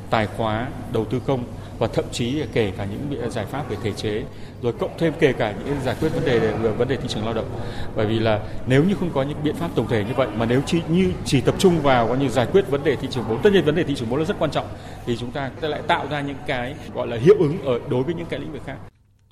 [0.09, 1.43] tài khóa, đầu tư công
[1.79, 4.23] và thậm chí kể cả những giải pháp về thể chế,
[4.61, 7.25] rồi cộng thêm kể cả những giải quyết vấn đề về vấn đề thị trường
[7.25, 7.45] lao động.
[7.95, 10.45] Bởi vì là nếu như không có những biện pháp tổng thể như vậy, mà
[10.45, 13.23] nếu chỉ như chỉ tập trung vào coi như giải quyết vấn đề thị trường
[13.27, 14.67] vốn, tất nhiên vấn đề thị trường vốn là rất quan trọng,
[15.05, 18.13] thì chúng ta lại tạo ra những cái gọi là hiệu ứng ở đối với
[18.13, 18.75] những cái lĩnh vực khác.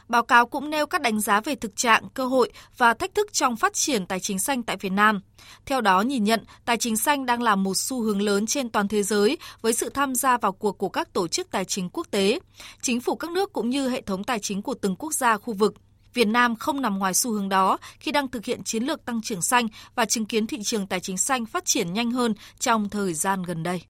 [0.08, 3.34] Báo cáo cũng nêu các đánh giá về thực trạng, cơ hội và thách thức
[3.34, 5.20] trong phát triển tài chính xanh tại Việt Nam.
[5.66, 8.88] Theo đó, nhìn nhận tài chính xanh đang là một xu hướng lớn trên toàn
[8.88, 12.08] thế giới với sự tham gia vào cuộc của các tổ chức tài chính quốc
[12.12, 12.39] tế,
[12.82, 15.54] chính phủ các nước cũng như hệ thống tài chính của từng quốc gia khu
[15.54, 15.74] vực.
[16.14, 19.22] Việt Nam không nằm ngoài xu hướng đó khi đang thực hiện chiến lược tăng
[19.22, 22.89] trưởng xanh và chứng kiến thị trường tài chính xanh phát triển nhanh hơn trong
[22.89, 23.82] thời gian gần đây.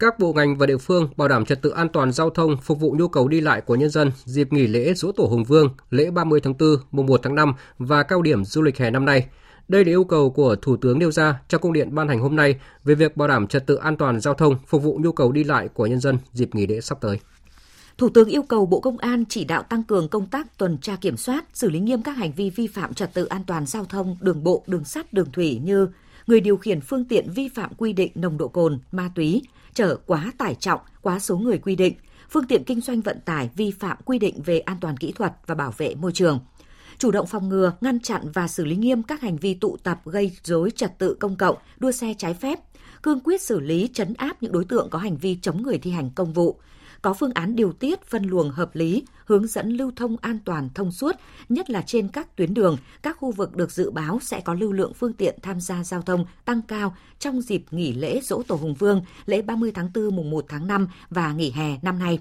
[0.00, 2.80] Các bộ ngành và địa phương bảo đảm trật tự an toàn giao thông phục
[2.80, 5.68] vụ nhu cầu đi lại của nhân dân dịp nghỉ lễ Dỗ Tổ Hùng Vương,
[5.90, 9.04] lễ 30 tháng 4, mùng 1 tháng 5 và cao điểm du lịch hè năm
[9.04, 9.26] nay.
[9.68, 12.36] Đây là yêu cầu của Thủ tướng nêu ra trong công điện ban hành hôm
[12.36, 15.32] nay về việc bảo đảm trật tự an toàn giao thông phục vụ nhu cầu
[15.32, 17.20] đi lại của nhân dân dịp nghỉ lễ sắp tới.
[17.98, 20.96] Thủ tướng yêu cầu Bộ Công an chỉ đạo tăng cường công tác tuần tra
[20.96, 23.84] kiểm soát, xử lý nghiêm các hành vi vi phạm trật tự an toàn giao
[23.84, 25.88] thông đường bộ, đường sắt, đường thủy như
[26.26, 29.42] người điều khiển phương tiện vi phạm quy định nồng độ cồn, ma túy,
[29.74, 31.94] chở quá tải trọng, quá số người quy định,
[32.30, 35.32] phương tiện kinh doanh vận tải vi phạm quy định về an toàn kỹ thuật
[35.46, 36.40] và bảo vệ môi trường.
[36.98, 40.00] chủ động phòng ngừa, ngăn chặn và xử lý nghiêm các hành vi tụ tập
[40.04, 42.60] gây rối trật tự công cộng, đua xe trái phép,
[43.02, 45.90] cương quyết xử lý chấn áp những đối tượng có hành vi chống người thi
[45.90, 46.60] hành công vụ,
[47.02, 50.68] có phương án điều tiết phân luồng hợp lý, hướng dẫn lưu thông an toàn
[50.74, 51.16] thông suốt,
[51.48, 54.72] nhất là trên các tuyến đường, các khu vực được dự báo sẽ có lưu
[54.72, 58.54] lượng phương tiện tham gia giao thông tăng cao trong dịp nghỉ lễ Dỗ Tổ
[58.54, 62.18] Hùng Vương, lễ 30 tháng 4 mùng 1 tháng 5 và nghỉ hè năm nay.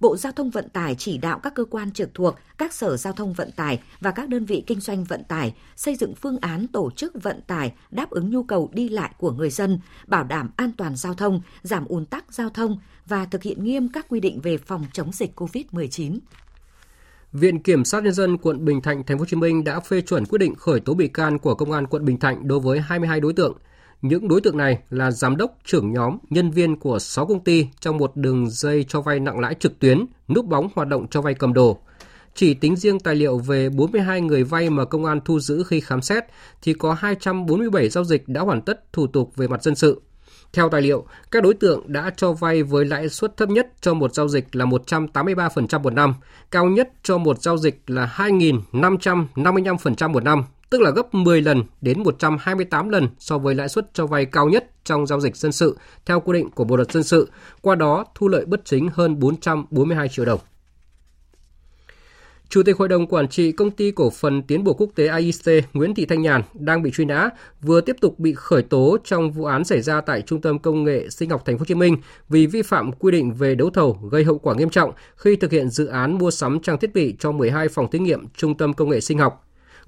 [0.00, 3.12] Bộ Giao thông Vận tải chỉ đạo các cơ quan trực thuộc, các sở giao
[3.12, 6.66] thông vận tải và các đơn vị kinh doanh vận tải xây dựng phương án
[6.66, 10.50] tổ chức vận tải đáp ứng nhu cầu đi lại của người dân, bảo đảm
[10.56, 14.20] an toàn giao thông, giảm ùn tắc giao thông và thực hiện nghiêm các quy
[14.20, 16.18] định về phòng chống dịch COVID-19.
[17.32, 20.00] Viện Kiểm sát nhân dân quận Bình Thạnh, Thành phố Hồ Chí Minh đã phê
[20.00, 22.80] chuẩn quyết định khởi tố bị can của công an quận Bình Thạnh đối với
[22.80, 23.56] 22 đối tượng
[24.08, 27.66] những đối tượng này là giám đốc, trưởng nhóm, nhân viên của 6 công ty
[27.80, 31.20] trong một đường dây cho vay nặng lãi trực tuyến, núp bóng hoạt động cho
[31.20, 31.78] vay cầm đồ.
[32.34, 35.80] Chỉ tính riêng tài liệu về 42 người vay mà công an thu giữ khi
[35.80, 36.24] khám xét
[36.62, 40.02] thì có 247 giao dịch đã hoàn tất thủ tục về mặt dân sự.
[40.52, 43.94] Theo tài liệu, các đối tượng đã cho vay với lãi suất thấp nhất cho
[43.94, 46.14] một giao dịch là 183% một năm,
[46.50, 51.62] cao nhất cho một giao dịch là 2.555% một năm tức là gấp 10 lần
[51.80, 55.52] đến 128 lần so với lãi suất cho vay cao nhất trong giao dịch dân
[55.52, 57.30] sự theo quy định của Bộ luật dân sự,
[57.62, 60.40] qua đó thu lợi bất chính hơn 442 triệu đồng.
[62.48, 65.64] Chủ tịch Hội đồng Quản trị Công ty Cổ phần Tiến bộ Quốc tế AIC
[65.72, 67.30] Nguyễn Thị Thanh Nhàn đang bị truy nã,
[67.62, 70.84] vừa tiếp tục bị khởi tố trong vụ án xảy ra tại Trung tâm Công
[70.84, 71.96] nghệ Sinh học Thành phố Hồ Chí Minh
[72.28, 75.52] vì vi phạm quy định về đấu thầu gây hậu quả nghiêm trọng khi thực
[75.52, 78.72] hiện dự án mua sắm trang thiết bị cho 12 phòng thí nghiệm Trung tâm
[78.72, 79.45] Công nghệ Sinh học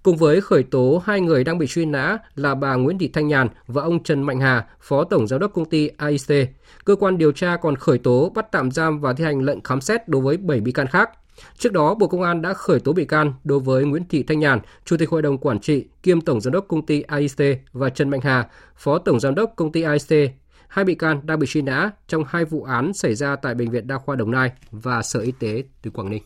[0.09, 3.29] Cùng với khởi tố hai người đang bị truy nã là bà Nguyễn Thị Thanh
[3.29, 6.49] Nhàn và ông Trần Mạnh Hà, Phó Tổng Giám đốc công ty AIC.
[6.85, 9.81] Cơ quan điều tra còn khởi tố, bắt tạm giam và thi hành lệnh khám
[9.81, 11.11] xét đối với 7 bị can khác.
[11.59, 14.39] Trước đó, Bộ Công an đã khởi tố bị can đối với Nguyễn Thị Thanh
[14.39, 17.89] Nhàn, Chủ tịch Hội đồng Quản trị kiêm Tổng Giám đốc công ty AIC và
[17.89, 20.31] Trần Mạnh Hà, Phó Tổng Giám đốc công ty AIC.
[20.69, 23.71] Hai bị can đang bị truy nã trong hai vụ án xảy ra tại Bệnh
[23.71, 26.23] viện Đa khoa Đồng Nai và Sở Y tế từ Quảng Ninh.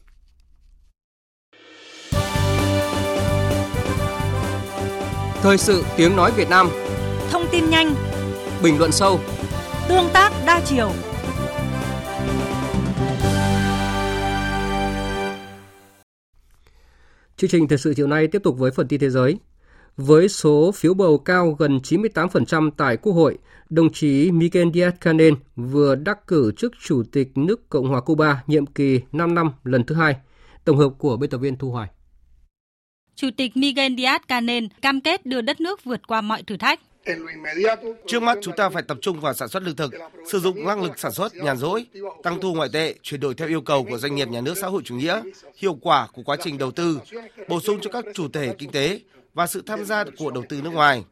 [5.43, 6.68] Thời sự tiếng nói Việt Nam
[7.30, 7.95] Thông tin nhanh
[8.62, 9.20] Bình luận sâu
[9.88, 10.90] Tương tác đa chiều
[17.36, 19.38] Chương trình thời sự chiều nay tiếp tục với phần tin thế giới.
[19.97, 23.38] Với số phiếu bầu cao gần 98% tại Quốc hội,
[23.70, 28.66] đồng chí Miguel Díaz-Canel vừa đắc cử chức Chủ tịch nước Cộng hòa Cuba nhiệm
[28.66, 30.16] kỳ 5 năm lần thứ hai.
[30.64, 31.88] Tổng hợp của biên tập viên Thu Hoài.
[33.17, 36.81] Chủ tịch Miguel Díaz-Canel cam kết đưa đất nước vượt qua mọi thử thách.
[38.07, 39.93] Trước mắt chúng ta phải tập trung vào sản xuất lương thực,
[40.31, 41.87] sử dụng năng lực sản xuất nhàn rỗi,
[42.23, 44.67] tăng thu ngoại tệ, chuyển đổi theo yêu cầu của doanh nghiệp nhà nước xã
[44.67, 45.23] hội chủ nghĩa,
[45.57, 47.01] hiệu quả của quá trình đầu tư,
[47.49, 49.01] bổ sung cho các chủ thể kinh tế
[49.35, 51.05] và sự tham gia của đầu tư nước ngoài.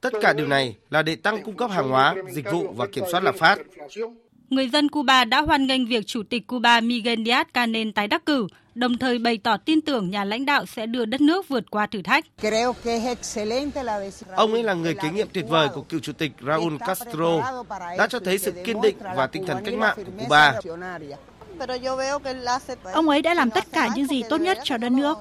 [0.00, 3.04] Tất cả điều này là để tăng cung cấp hàng hóa, dịch vụ và kiểm
[3.10, 3.58] soát lạm phát.
[4.50, 8.46] Người dân Cuba đã hoan nghênh việc Chủ tịch Cuba Miguel Díaz-Canel tái đắc cử,
[8.74, 11.86] đồng thời bày tỏ tin tưởng nhà lãnh đạo sẽ đưa đất nước vượt qua
[11.86, 12.24] thử thách.
[14.36, 17.42] Ông ấy là người kế nhiệm tuyệt vời của cựu chủ tịch Raúl Castro,
[17.98, 20.60] đã cho thấy sự kiên định và tinh thần cách mạng của Cuba.
[22.92, 25.18] Ông ấy đã làm tất cả những gì tốt nhất cho đất nước.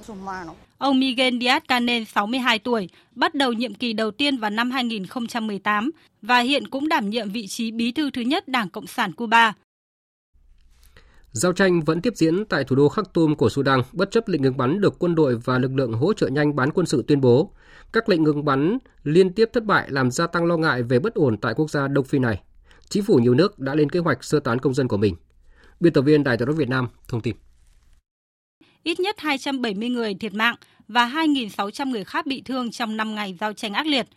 [0.78, 5.92] Ông Miguel Díaz-Canel, 62 tuổi, bắt đầu nhiệm kỳ đầu tiên vào năm 2018
[6.22, 9.54] và hiện cũng đảm nhiệm vị trí bí thư thứ nhất Đảng Cộng sản Cuba.
[11.34, 14.58] Giao tranh vẫn tiếp diễn tại thủ đô Khartoum của Sudan, bất chấp lệnh ngừng
[14.58, 17.52] bắn được quân đội và lực lượng hỗ trợ nhanh bán quân sự tuyên bố.
[17.94, 21.14] Các lệnh ngừng bắn liên tiếp thất bại làm gia tăng lo ngại về bất
[21.14, 22.42] ổn tại quốc gia Đông Phi này.
[22.90, 25.16] Chính phủ nhiều nước đã lên kế hoạch sơ tán công dân của mình.
[25.80, 27.36] Biên tập viên Đài Truyền hình Việt Nam thông tin.
[28.84, 30.56] Ít nhất 270 người thiệt mạng
[30.88, 34.08] và 2.600 người khác bị thương trong 5 ngày giao tranh ác liệt.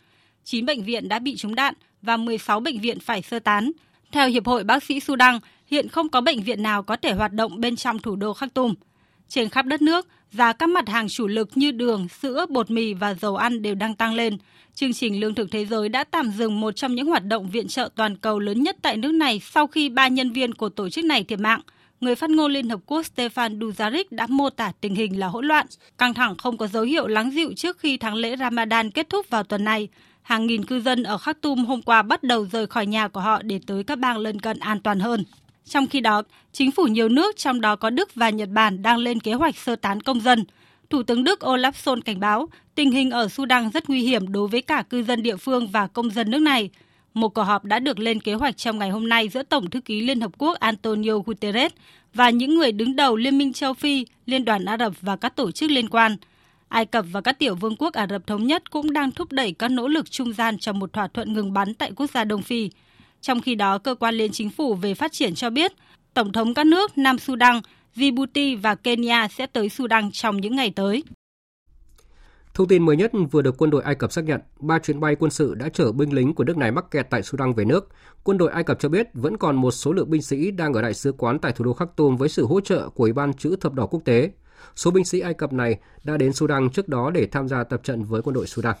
[0.43, 3.71] 9 bệnh viện đã bị trúng đạn và 16 bệnh viện phải sơ tán.
[4.11, 7.33] Theo Hiệp hội Bác sĩ Sudan, hiện không có bệnh viện nào có thể hoạt
[7.33, 8.73] động bên trong thủ đô Khartoum.
[9.29, 12.93] Trên khắp đất nước, giá các mặt hàng chủ lực như đường, sữa, bột mì
[12.93, 14.37] và dầu ăn đều đang tăng lên.
[14.75, 17.67] Chương trình Lương thực Thế giới đã tạm dừng một trong những hoạt động viện
[17.67, 20.89] trợ toàn cầu lớn nhất tại nước này sau khi ba nhân viên của tổ
[20.89, 21.61] chức này thiệt mạng.
[22.01, 25.45] Người phát ngôn Liên Hợp Quốc Stefan Dujarric đã mô tả tình hình là hỗn
[25.45, 25.65] loạn,
[25.97, 29.29] căng thẳng không có dấu hiệu lắng dịu trước khi tháng lễ Ramadan kết thúc
[29.29, 29.87] vào tuần này.
[30.27, 33.41] Hàng nghìn cư dân ở Khartoum hôm qua bắt đầu rời khỏi nhà của họ
[33.41, 35.23] để tới các bang lân cận an toàn hơn.
[35.65, 38.97] Trong khi đó, chính phủ nhiều nước trong đó có Đức và Nhật Bản đang
[38.97, 40.45] lên kế hoạch sơ tán công dân.
[40.89, 44.47] Thủ tướng Đức Olaf Scholz cảnh báo tình hình ở Sudan rất nguy hiểm đối
[44.47, 46.69] với cả cư dân địa phương và công dân nước này.
[47.13, 49.81] Một cuộc họp đã được lên kế hoạch trong ngày hôm nay giữa Tổng thư
[49.81, 51.71] ký Liên Hợp Quốc Antonio Guterres
[52.13, 55.35] và những người đứng đầu Liên minh châu Phi, Liên đoàn Ả Rập và các
[55.35, 56.17] tổ chức liên quan.
[56.69, 59.51] Ai Cập và các tiểu vương quốc Ả Rập Thống Nhất cũng đang thúc đẩy
[59.51, 62.41] các nỗ lực trung gian cho một thỏa thuận ngừng bắn tại quốc gia Đông
[62.41, 62.69] Phi.
[63.21, 65.71] Trong khi đó, cơ quan liên chính phủ về phát triển cho biết,
[66.13, 67.61] Tổng thống các nước Nam Sudan,
[67.95, 71.03] Djibouti và Kenya sẽ tới Sudan trong những ngày tới.
[72.53, 75.15] Thông tin mới nhất vừa được quân đội Ai Cập xác nhận, ba chuyến bay
[75.15, 77.89] quân sự đã chở binh lính của nước này mắc kẹt tại Sudan về nước.
[78.23, 80.81] Quân đội Ai Cập cho biết vẫn còn một số lượng binh sĩ đang ở
[80.81, 83.55] đại sứ quán tại thủ đô Khartoum với sự hỗ trợ của Ủy ban chữ
[83.61, 84.31] thập đỏ quốc tế.
[84.75, 87.81] Số binh sĩ Ai Cập này đã đến Sudan trước đó để tham gia tập
[87.83, 88.75] trận với quân đội Sudan.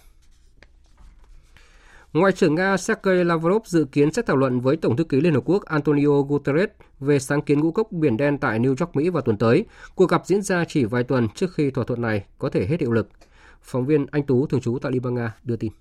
[2.13, 5.33] Ngoại trưởng Nga Sergei Lavrov dự kiến sẽ thảo luận với Tổng thư ký Liên
[5.33, 6.69] Hợp Quốc Antonio Guterres
[6.99, 9.65] về sáng kiến ngũ cốc Biển Đen tại New York, Mỹ vào tuần tới.
[9.95, 12.81] Cuộc gặp diễn ra chỉ vài tuần trước khi thỏa thuận này có thể hết
[12.81, 13.09] hiệu lực.
[13.61, 15.71] Phóng viên Anh Tú, thường trú tại Liên bang Nga, đưa tin.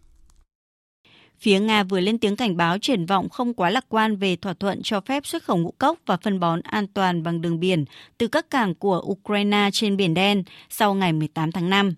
[1.41, 4.55] Phía Nga vừa lên tiếng cảnh báo triển vọng không quá lạc quan về thỏa
[4.55, 7.85] thuận cho phép xuất khẩu ngũ cốc và phân bón an toàn bằng đường biển
[8.19, 11.95] từ các cảng của Ukraine trên Biển Đen sau ngày 18 tháng 5.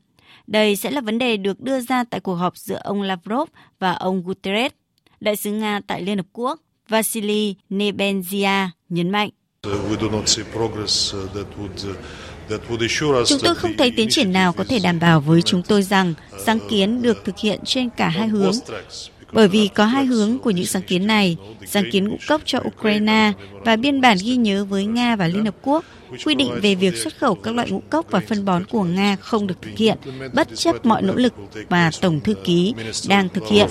[0.47, 3.93] Đây sẽ là vấn đề được đưa ra tại cuộc họp giữa ông Lavrov và
[3.93, 4.72] ông Guterres.
[5.20, 9.30] Đại sứ Nga tại Liên Hợp Quốc, Vasily Nebenzia nhấn mạnh.
[13.26, 16.14] Chúng tôi không thấy tiến triển nào có thể đảm bảo với chúng tôi rằng
[16.47, 18.53] sáng kiến được thực hiện trên cả hai hướng.
[19.33, 22.61] Bởi vì có hai hướng của những sáng kiến này, sáng kiến ngũ cốc cho
[22.66, 23.33] Ukraine
[23.64, 25.85] và biên bản ghi nhớ với Nga và Liên Hợp Quốc
[26.24, 29.16] quy định về việc xuất khẩu các loại ngũ cốc và phân bón của Nga
[29.16, 29.99] không được thực hiện,
[30.33, 31.35] bất chấp mọi nỗ lực
[31.68, 32.74] mà Tổng thư ký
[33.09, 33.68] đang thực hiện.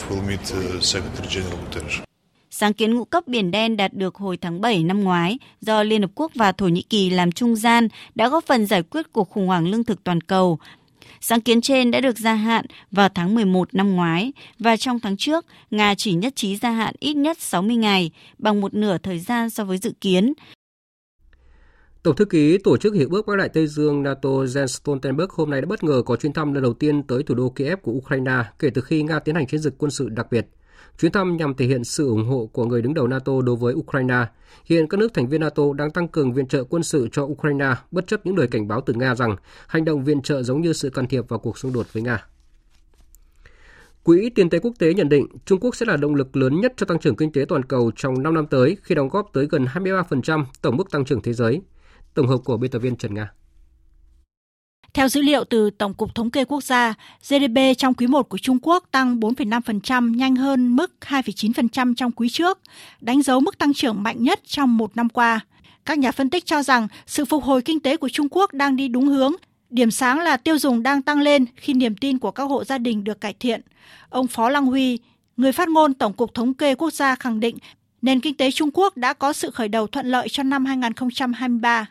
[2.50, 6.02] Sáng kiến ngũ cốc Biển Đen đạt được hồi tháng 7 năm ngoái do Liên
[6.02, 9.30] Hợp Quốc và Thổ Nhĩ Kỳ làm trung gian đã góp phần giải quyết cuộc
[9.30, 10.60] khủng hoảng lương thực toàn cầu.
[11.22, 15.18] Sáng kiến trên đã được gia hạn vào tháng 11 năm ngoái và trong tháng
[15.18, 19.20] trước, Nga chỉ nhất trí gia hạn ít nhất 60 ngày, bằng một nửa thời
[19.20, 20.34] gian so với dự kiến.
[22.04, 25.50] Tổng thư ký Tổ chức Hiệp ước Bắc Đại Tây Dương NATO Jens Stoltenberg hôm
[25.50, 27.92] nay đã bất ngờ có chuyến thăm lần đầu tiên tới thủ đô Kiev của
[27.92, 30.48] Ukraine kể từ khi Nga tiến hành chiến dịch quân sự đặc biệt.
[31.00, 33.74] Chuyến thăm nhằm thể hiện sự ủng hộ của người đứng đầu NATO đối với
[33.74, 34.26] Ukraine.
[34.66, 37.76] Hiện các nước thành viên NATO đang tăng cường viện trợ quân sự cho Ukraine,
[37.92, 39.36] bất chấp những lời cảnh báo từ Nga rằng
[39.68, 42.26] hành động viện trợ giống như sự can thiệp vào cuộc xung đột với Nga.
[44.04, 46.74] Quỹ tiền tệ quốc tế nhận định Trung Quốc sẽ là động lực lớn nhất
[46.78, 49.48] cho tăng trưởng kinh tế toàn cầu trong 5 năm tới, khi đóng góp tới
[49.52, 51.62] gần 23% tổng mức tăng trưởng thế giới.
[52.14, 53.32] Tổng hợp của biên tập viên Trần Nga.
[54.94, 56.94] Theo dữ liệu từ Tổng cục Thống kê Quốc gia,
[57.30, 62.30] GDP trong quý 1 của Trung Quốc tăng 4,5% nhanh hơn mức 2,9% trong quý
[62.30, 62.60] trước,
[63.02, 65.40] đánh dấu mức tăng trưởng mạnh nhất trong một năm qua.
[65.86, 68.76] Các nhà phân tích cho rằng sự phục hồi kinh tế của Trung Quốc đang
[68.76, 69.34] đi đúng hướng.
[69.70, 72.78] Điểm sáng là tiêu dùng đang tăng lên khi niềm tin của các hộ gia
[72.78, 73.62] đình được cải thiện.
[74.10, 75.00] Ông Phó Lăng Huy,
[75.38, 77.58] người phát ngôn Tổng cục Thống kê Quốc gia khẳng định
[78.02, 81.86] nền kinh tế Trung Quốc đã có sự khởi đầu thuận lợi cho năm 2023.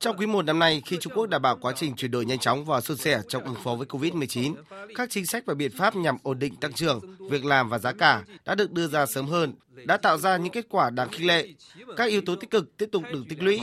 [0.00, 2.38] Trong quý 1 năm nay, khi Trung Quốc đảm bảo quá trình chuyển đổi nhanh
[2.38, 4.54] chóng và suôn sẻ trong ứng phó với COVID-19,
[4.94, 7.92] các chính sách và biện pháp nhằm ổn định tăng trưởng, việc làm và giá
[7.92, 9.52] cả đã được đưa ra sớm hơn,
[9.84, 11.48] đã tạo ra những kết quả đáng khích lệ.
[11.96, 13.60] Các yếu tố tích cực tiếp tục được tích lũy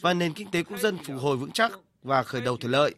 [0.00, 1.72] và nền kinh tế quốc dân phục hồi vững chắc
[2.02, 2.94] và khởi đầu thuận lợi.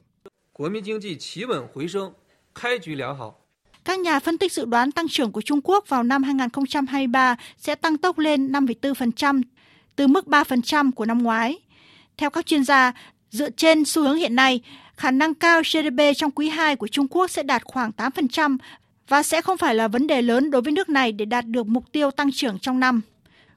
[3.85, 7.75] Các nhà phân tích dự đoán tăng trưởng của Trung Quốc vào năm 2023 sẽ
[7.75, 9.43] tăng tốc lên 5,4%
[9.99, 11.59] từ mức 3% của năm ngoái.
[12.17, 12.93] Theo các chuyên gia,
[13.31, 14.61] dựa trên xu hướng hiện nay,
[14.97, 18.57] khả năng cao GDP trong quý 2 của Trung Quốc sẽ đạt khoảng 8%
[19.09, 21.67] và sẽ không phải là vấn đề lớn đối với nước này để đạt được
[21.67, 23.01] mục tiêu tăng trưởng trong năm.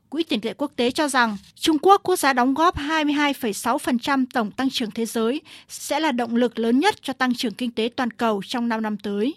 [0.10, 4.52] Quỹ tiền tệ quốc tế cho rằng Trung Quốc, quốc gia đóng góp 22,6% tổng
[4.52, 7.90] tăng trưởng thế giới, sẽ là động lực lớn nhất cho tăng trưởng kinh tế
[7.96, 9.34] toàn cầu trong 5 năm tới.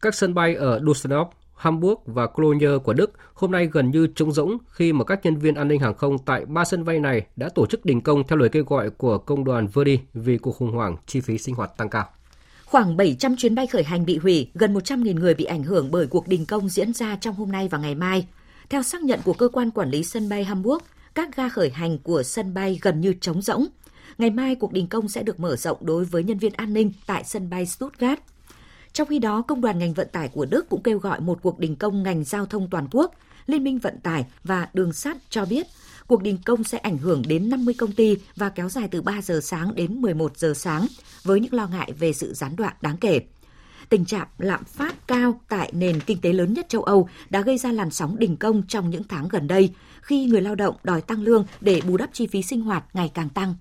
[0.00, 1.26] Các sân bay ở Düsseldorf,
[1.60, 5.36] Hamburg và Cologne của Đức hôm nay gần như trống rỗng khi mà các nhân
[5.36, 8.26] viên an ninh hàng không tại ba sân bay này đã tổ chức đình công
[8.26, 11.54] theo lời kêu gọi của công đoàn Verdi vì cuộc khủng hoảng chi phí sinh
[11.54, 12.08] hoạt tăng cao.
[12.64, 16.06] Khoảng 700 chuyến bay khởi hành bị hủy, gần 100.000 người bị ảnh hưởng bởi
[16.06, 18.26] cuộc đình công diễn ra trong hôm nay và ngày mai.
[18.68, 20.82] Theo xác nhận của cơ quan quản lý sân bay Hamburg,
[21.14, 23.66] các ga khởi hành của sân bay gần như trống rỗng.
[24.18, 26.92] Ngày mai, cuộc đình công sẽ được mở rộng đối với nhân viên an ninh
[27.06, 28.20] tại sân bay Stuttgart.
[28.92, 31.58] Trong khi đó, Công đoàn ngành vận tải của Đức cũng kêu gọi một cuộc
[31.58, 33.14] đình công ngành giao thông toàn quốc.
[33.46, 35.66] Liên minh vận tải và đường sắt cho biết
[36.06, 39.22] cuộc đình công sẽ ảnh hưởng đến 50 công ty và kéo dài từ 3
[39.22, 40.86] giờ sáng đến 11 giờ sáng
[41.22, 43.20] với những lo ngại về sự gián đoạn đáng kể.
[43.88, 47.58] Tình trạng lạm phát cao tại nền kinh tế lớn nhất châu Âu đã gây
[47.58, 49.70] ra làn sóng đình công trong những tháng gần đây
[50.02, 53.10] khi người lao động đòi tăng lương để bù đắp chi phí sinh hoạt ngày
[53.14, 53.54] càng tăng.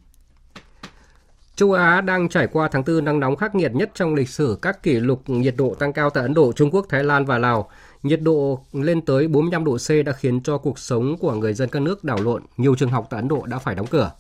[1.60, 4.58] Châu Á đang trải qua tháng tư nắng nóng khắc nghiệt nhất trong lịch sử
[4.62, 7.38] các kỷ lục nhiệt độ tăng cao tại Ấn Độ, Trung Quốc, Thái Lan và
[7.38, 7.70] Lào.
[8.04, 11.70] Nhiệt độ lên tới 45 độ C đã khiến cho cuộc sống của người dân
[11.70, 12.44] các nước đảo lộn.
[12.58, 14.12] Nhiều trường học tại Ấn Độ đã phải đóng cửa.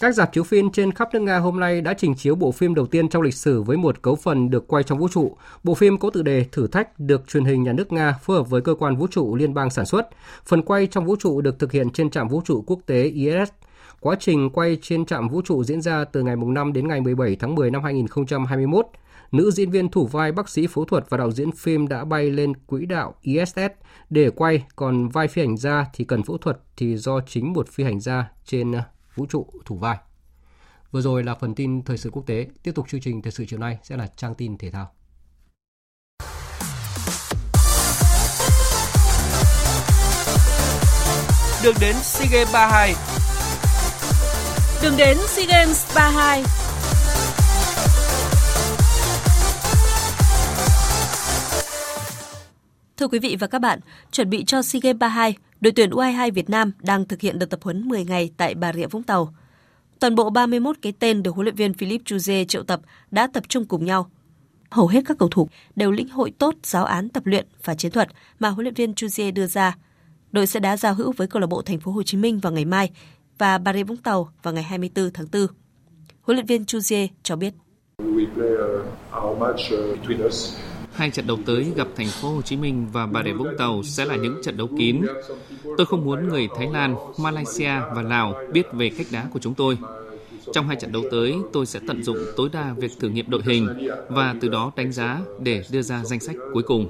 [0.00, 2.74] Các dạp chiếu phim trên khắp nước Nga hôm nay đã trình chiếu bộ phim
[2.74, 5.36] đầu tiên trong lịch sử với một cấu phần được quay trong vũ trụ.
[5.64, 8.50] Bộ phim có tựa đề Thử thách được truyền hình nhà nước Nga phối hợp
[8.50, 10.08] với cơ quan vũ trụ liên bang sản xuất.
[10.44, 13.52] Phần quay trong vũ trụ được thực hiện trên trạm vũ trụ quốc tế ISS.
[14.06, 17.36] Quá trình quay trên trạm vũ trụ diễn ra từ ngày 5 đến ngày 17
[17.36, 18.86] tháng 10 năm 2021.
[19.32, 22.30] Nữ diễn viên thủ vai bác sĩ phẫu thuật và đạo diễn phim đã bay
[22.30, 23.58] lên quỹ đạo ISS
[24.10, 27.68] để quay, còn vai phi hành gia thì cần phẫu thuật thì do chính một
[27.68, 28.82] phi hành gia trên ờ,
[29.14, 29.96] vũ trụ thủ vai.
[30.90, 32.46] Vừa rồi là phần tin thời sự quốc tế.
[32.62, 34.90] Tiếp tục chương trình thời sự chiều nay sẽ là trang tin thể thao.
[41.64, 42.94] Được đến SEA Games 32
[44.82, 46.42] Đường đến SEA Games 32
[52.96, 53.80] Thưa quý vị và các bạn,
[54.12, 57.46] chuẩn bị cho SEA Games 32, đội tuyển U22 Việt Nam đang thực hiện đợt
[57.46, 59.34] tập huấn 10 ngày tại Bà Rịa Vũng Tàu.
[60.00, 63.44] Toàn bộ 31 cái tên được huấn luyện viên Philip Chuze triệu tập đã tập
[63.48, 64.10] trung cùng nhau.
[64.70, 67.92] Hầu hết các cầu thủ đều lĩnh hội tốt giáo án tập luyện và chiến
[67.92, 68.08] thuật
[68.38, 69.76] mà huấn luyện viên Chuze đưa ra.
[70.32, 72.52] Đội sẽ đá giao hữu với câu lạc bộ Thành phố Hồ Chí Minh vào
[72.52, 72.90] ngày mai
[73.38, 75.46] và Bà Rịa Vũng Tàu vào ngày 24 tháng 4.
[76.22, 77.54] Huấn luyện viên Chuze cho biết.
[80.92, 83.82] Hai trận đấu tới gặp Thành phố Hồ Chí Minh và Bà Rịa Vũng Tàu
[83.82, 85.00] sẽ là những trận đấu kín.
[85.76, 89.54] Tôi không muốn người Thái Lan, Malaysia và Lào biết về cách đá của chúng
[89.54, 89.78] tôi.
[90.52, 93.42] Trong hai trận đấu tới, tôi sẽ tận dụng tối đa việc thử nghiệm đội
[93.44, 96.86] hình và từ đó đánh giá để đưa ra danh sách cuối cùng.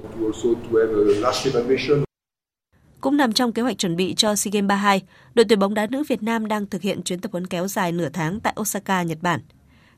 [3.01, 5.01] Cũng nằm trong kế hoạch chuẩn bị cho SEA Games 32,
[5.33, 7.91] đội tuyển bóng đá nữ Việt Nam đang thực hiện chuyến tập huấn kéo dài
[7.91, 9.39] nửa tháng tại Osaka, Nhật Bản–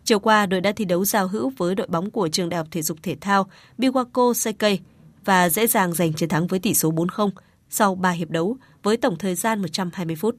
[0.10, 2.68] Chiều qua, đội đã thi đấu giao hữu với đội bóng của trường đại học
[2.72, 4.80] thể dục thể thao Biwako Seikei
[5.26, 7.30] và dễ dàng giành chiến thắng với tỷ số 4-0
[7.70, 10.36] sau 3 hiệp đấu với tổng thời gian 120 phút.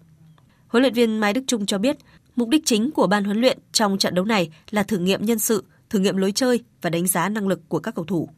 [0.69, 1.97] Huấn luyện viên Mai Đức Trung cho biết,
[2.37, 5.39] mục đích chính của ban huấn luyện trong trận đấu này là thử nghiệm nhân
[5.39, 8.29] sự, thử nghiệm lối chơi và đánh giá năng lực của các cầu thủ.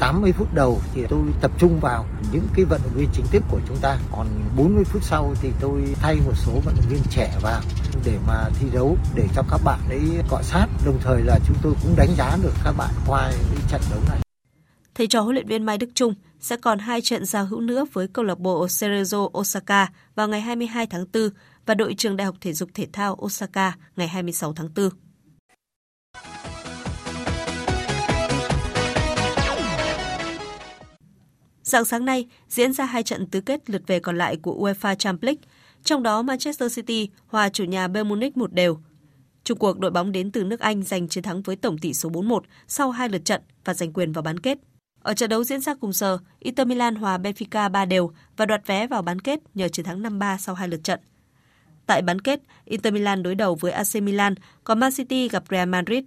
[0.00, 3.42] 80 phút đầu thì tôi tập trung vào những cái vận động viên chính thức
[3.50, 3.98] của chúng ta.
[4.12, 4.26] Còn
[4.56, 7.62] 40 phút sau thì tôi thay một số vận động viên trẻ vào
[8.04, 10.66] để mà thi đấu, để cho các bạn ấy cọ sát.
[10.86, 14.00] Đồng thời là chúng tôi cũng đánh giá được các bạn qua cái trận đấu
[14.08, 14.20] này.
[14.94, 17.84] Thầy trò huấn luyện viên Mai Đức Trung sẽ còn hai trận giao hữu nữa
[17.92, 21.30] với câu lạc bộ Cerezo Osaka vào ngày 22 tháng 4
[21.66, 24.88] và đội trường Đại học Thể dục Thể thao Osaka ngày 26 tháng 4.
[31.70, 34.94] Dạng sáng nay diễn ra hai trận tứ kết lượt về còn lại của UEFA
[34.94, 35.40] Champions League,
[35.84, 38.78] trong đó Manchester City hòa chủ nhà Bayern Munich một đều.
[39.44, 42.10] Trung cuộc đội bóng đến từ nước Anh giành chiến thắng với tổng tỷ số
[42.10, 44.58] 4-1 sau hai lượt trận và giành quyền vào bán kết.
[45.02, 48.66] Ở trận đấu diễn ra cùng giờ, Inter Milan hòa Benfica 3 đều và đoạt
[48.66, 51.00] vé vào bán kết nhờ chiến thắng 5-3 sau hai lượt trận.
[51.86, 55.68] Tại bán kết, Inter Milan đối đầu với AC Milan, còn Man City gặp Real
[55.68, 56.04] Madrid.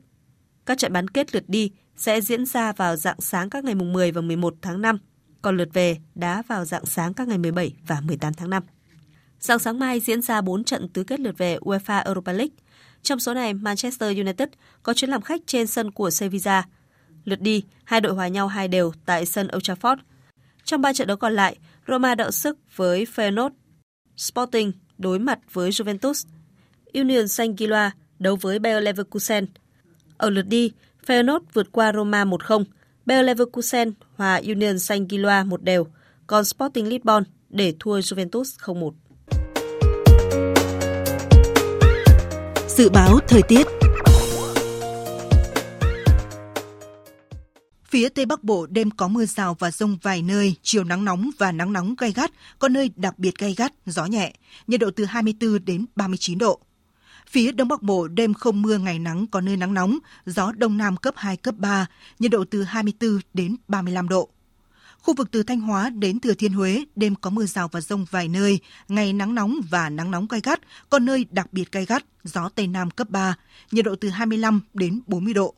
[0.65, 3.93] Các trận bán kết lượt đi sẽ diễn ra vào dạng sáng các ngày mùng
[3.93, 4.99] 10 và 11 tháng 5
[5.43, 8.63] còn lượt về đá vào dạng sáng các ngày 17 và 18 tháng 5.
[9.39, 12.55] Sáng sáng mai diễn ra 4 trận tứ kết lượt về UEFA Europa League.
[13.01, 14.49] Trong số này, Manchester United
[14.83, 16.63] có chuyến làm khách trên sân của Sevilla.
[17.25, 19.97] Lượt đi, hai đội hòa nhau hai đều tại sân Old Trafford.
[20.63, 23.49] Trong ba trận đấu còn lại, Roma đọ sức với Feyenoord,
[24.17, 26.27] Sporting đối mặt với Juventus,
[26.93, 29.45] Union Saint-Gilloise đấu với Bayer Leverkusen.
[30.17, 30.71] Ở lượt đi,
[31.05, 32.63] Feyenoord vượt qua Roma 1-0,
[33.05, 35.87] Bayer Leverkusen hòa Union Saint Gilloa một đều,
[36.27, 38.91] còn Sporting Lisbon để thua Juventus 0-1.
[42.67, 43.67] Dự báo thời tiết
[47.85, 51.29] Phía Tây Bắc Bộ đêm có mưa rào và rông vài nơi, chiều nắng nóng
[51.37, 54.33] và nắng nóng gay gắt, có nơi đặc biệt gay gắt, gió nhẹ,
[54.67, 56.59] nhiệt độ từ 24 đến 39 độ.
[57.27, 60.77] Phía Đông Bắc Bộ đêm không mưa ngày nắng có nơi nắng nóng, gió Đông
[60.77, 61.85] Nam cấp 2, cấp 3,
[62.19, 64.29] nhiệt độ từ 24 đến 35 độ.
[64.99, 68.05] Khu vực từ Thanh Hóa đến Thừa Thiên Huế đêm có mưa rào và rông
[68.11, 70.59] vài nơi, ngày nắng nóng và nắng nóng gai gắt,
[70.89, 73.35] có nơi đặc biệt gai gắt, gió Tây Nam cấp 3,
[73.71, 75.55] nhiệt độ từ 25 đến 40 độ.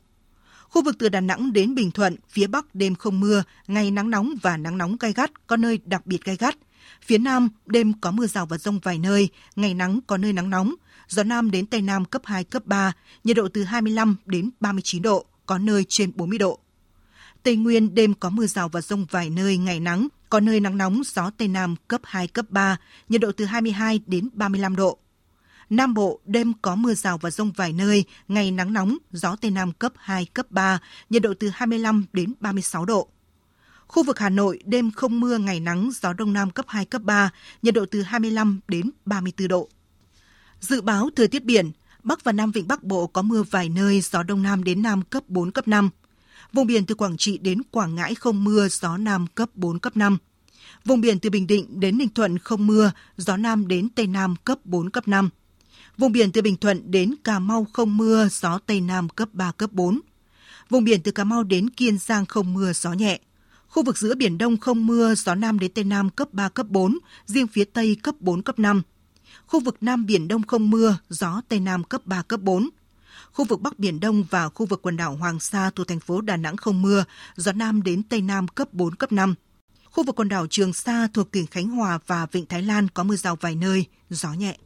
[0.68, 4.10] Khu vực từ Đà Nẵng đến Bình Thuận, phía Bắc đêm không mưa, ngày nắng
[4.10, 6.56] nóng và nắng nóng gai gắt, có nơi đặc biệt gai gắt.
[7.02, 10.50] Phía Nam, đêm có mưa rào và rông vài nơi, ngày nắng có nơi nắng
[10.50, 10.74] nóng,
[11.08, 12.92] gió Nam đến Tây Nam cấp 2, cấp 3,
[13.24, 16.58] nhiệt độ từ 25 đến 39 độ, có nơi trên 40 độ.
[17.42, 20.78] Tây Nguyên đêm có mưa rào và rông vài nơi, ngày nắng, có nơi nắng
[20.78, 22.76] nóng, gió Tây Nam cấp 2, cấp 3,
[23.08, 24.98] nhiệt độ từ 22 đến 35 độ.
[25.70, 29.50] Nam Bộ đêm có mưa rào và rông vài nơi, ngày nắng nóng, gió Tây
[29.50, 30.78] Nam cấp 2, cấp 3,
[31.10, 33.08] nhiệt độ từ 25 đến 36 độ.
[33.86, 37.02] Khu vực Hà Nội đêm không mưa, ngày nắng, gió Đông Nam cấp 2, cấp
[37.02, 37.30] 3,
[37.62, 39.68] nhiệt độ từ 25 đến 34 độ.
[40.60, 41.70] Dự báo thời tiết biển,
[42.02, 45.02] Bắc và Nam Vịnh Bắc Bộ có mưa vài nơi, gió Đông Nam đến Nam
[45.02, 45.90] cấp 4, cấp 5.
[46.52, 49.96] Vùng biển từ Quảng Trị đến Quảng Ngãi không mưa, gió Nam cấp 4, cấp
[49.96, 50.18] 5.
[50.84, 54.36] Vùng biển từ Bình Định đến Ninh Thuận không mưa, gió Nam đến Tây Nam
[54.44, 55.30] cấp 4, cấp 5.
[55.98, 59.52] Vùng biển từ Bình Thuận đến Cà Mau không mưa, gió Tây Nam cấp 3,
[59.52, 60.00] cấp 4.
[60.70, 63.20] Vùng biển từ Cà Mau đến Kiên Giang không mưa, gió nhẹ.
[63.68, 66.66] Khu vực giữa Biển Đông không mưa, gió Nam đến Tây Nam cấp 3, cấp
[66.68, 68.82] 4, riêng phía Tây cấp 4, cấp 5.
[69.46, 72.68] Khu vực Nam Biển Đông không mưa, gió Tây Nam cấp 3, cấp 4.
[73.32, 76.20] Khu vực Bắc Biển Đông và khu vực quần đảo Hoàng Sa thuộc thành phố
[76.20, 77.04] Đà Nẵng không mưa,
[77.36, 79.34] gió Nam đến Tây Nam cấp 4, cấp 5.
[79.90, 83.02] Khu vực quần đảo Trường Sa thuộc tỉnh Khánh Hòa và Vịnh Thái Lan có
[83.02, 84.56] mưa rào vài nơi, gió nhẹ.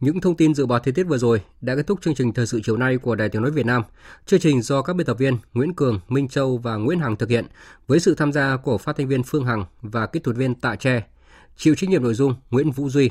[0.00, 2.46] Những thông tin dự báo thời tiết vừa rồi đã kết thúc chương trình thời
[2.46, 3.82] sự chiều nay của Đài Tiếng nói Việt Nam.
[4.26, 7.30] Chương trình do các biên tập viên Nguyễn Cường, Minh Châu và Nguyễn Hằng thực
[7.30, 7.46] hiện
[7.86, 10.76] với sự tham gia của phát thanh viên Phương Hằng và kỹ thuật viên Tạ
[10.76, 11.06] Tre.
[11.56, 13.10] Chịu trách nhiệm nội dung Nguyễn Vũ Duy.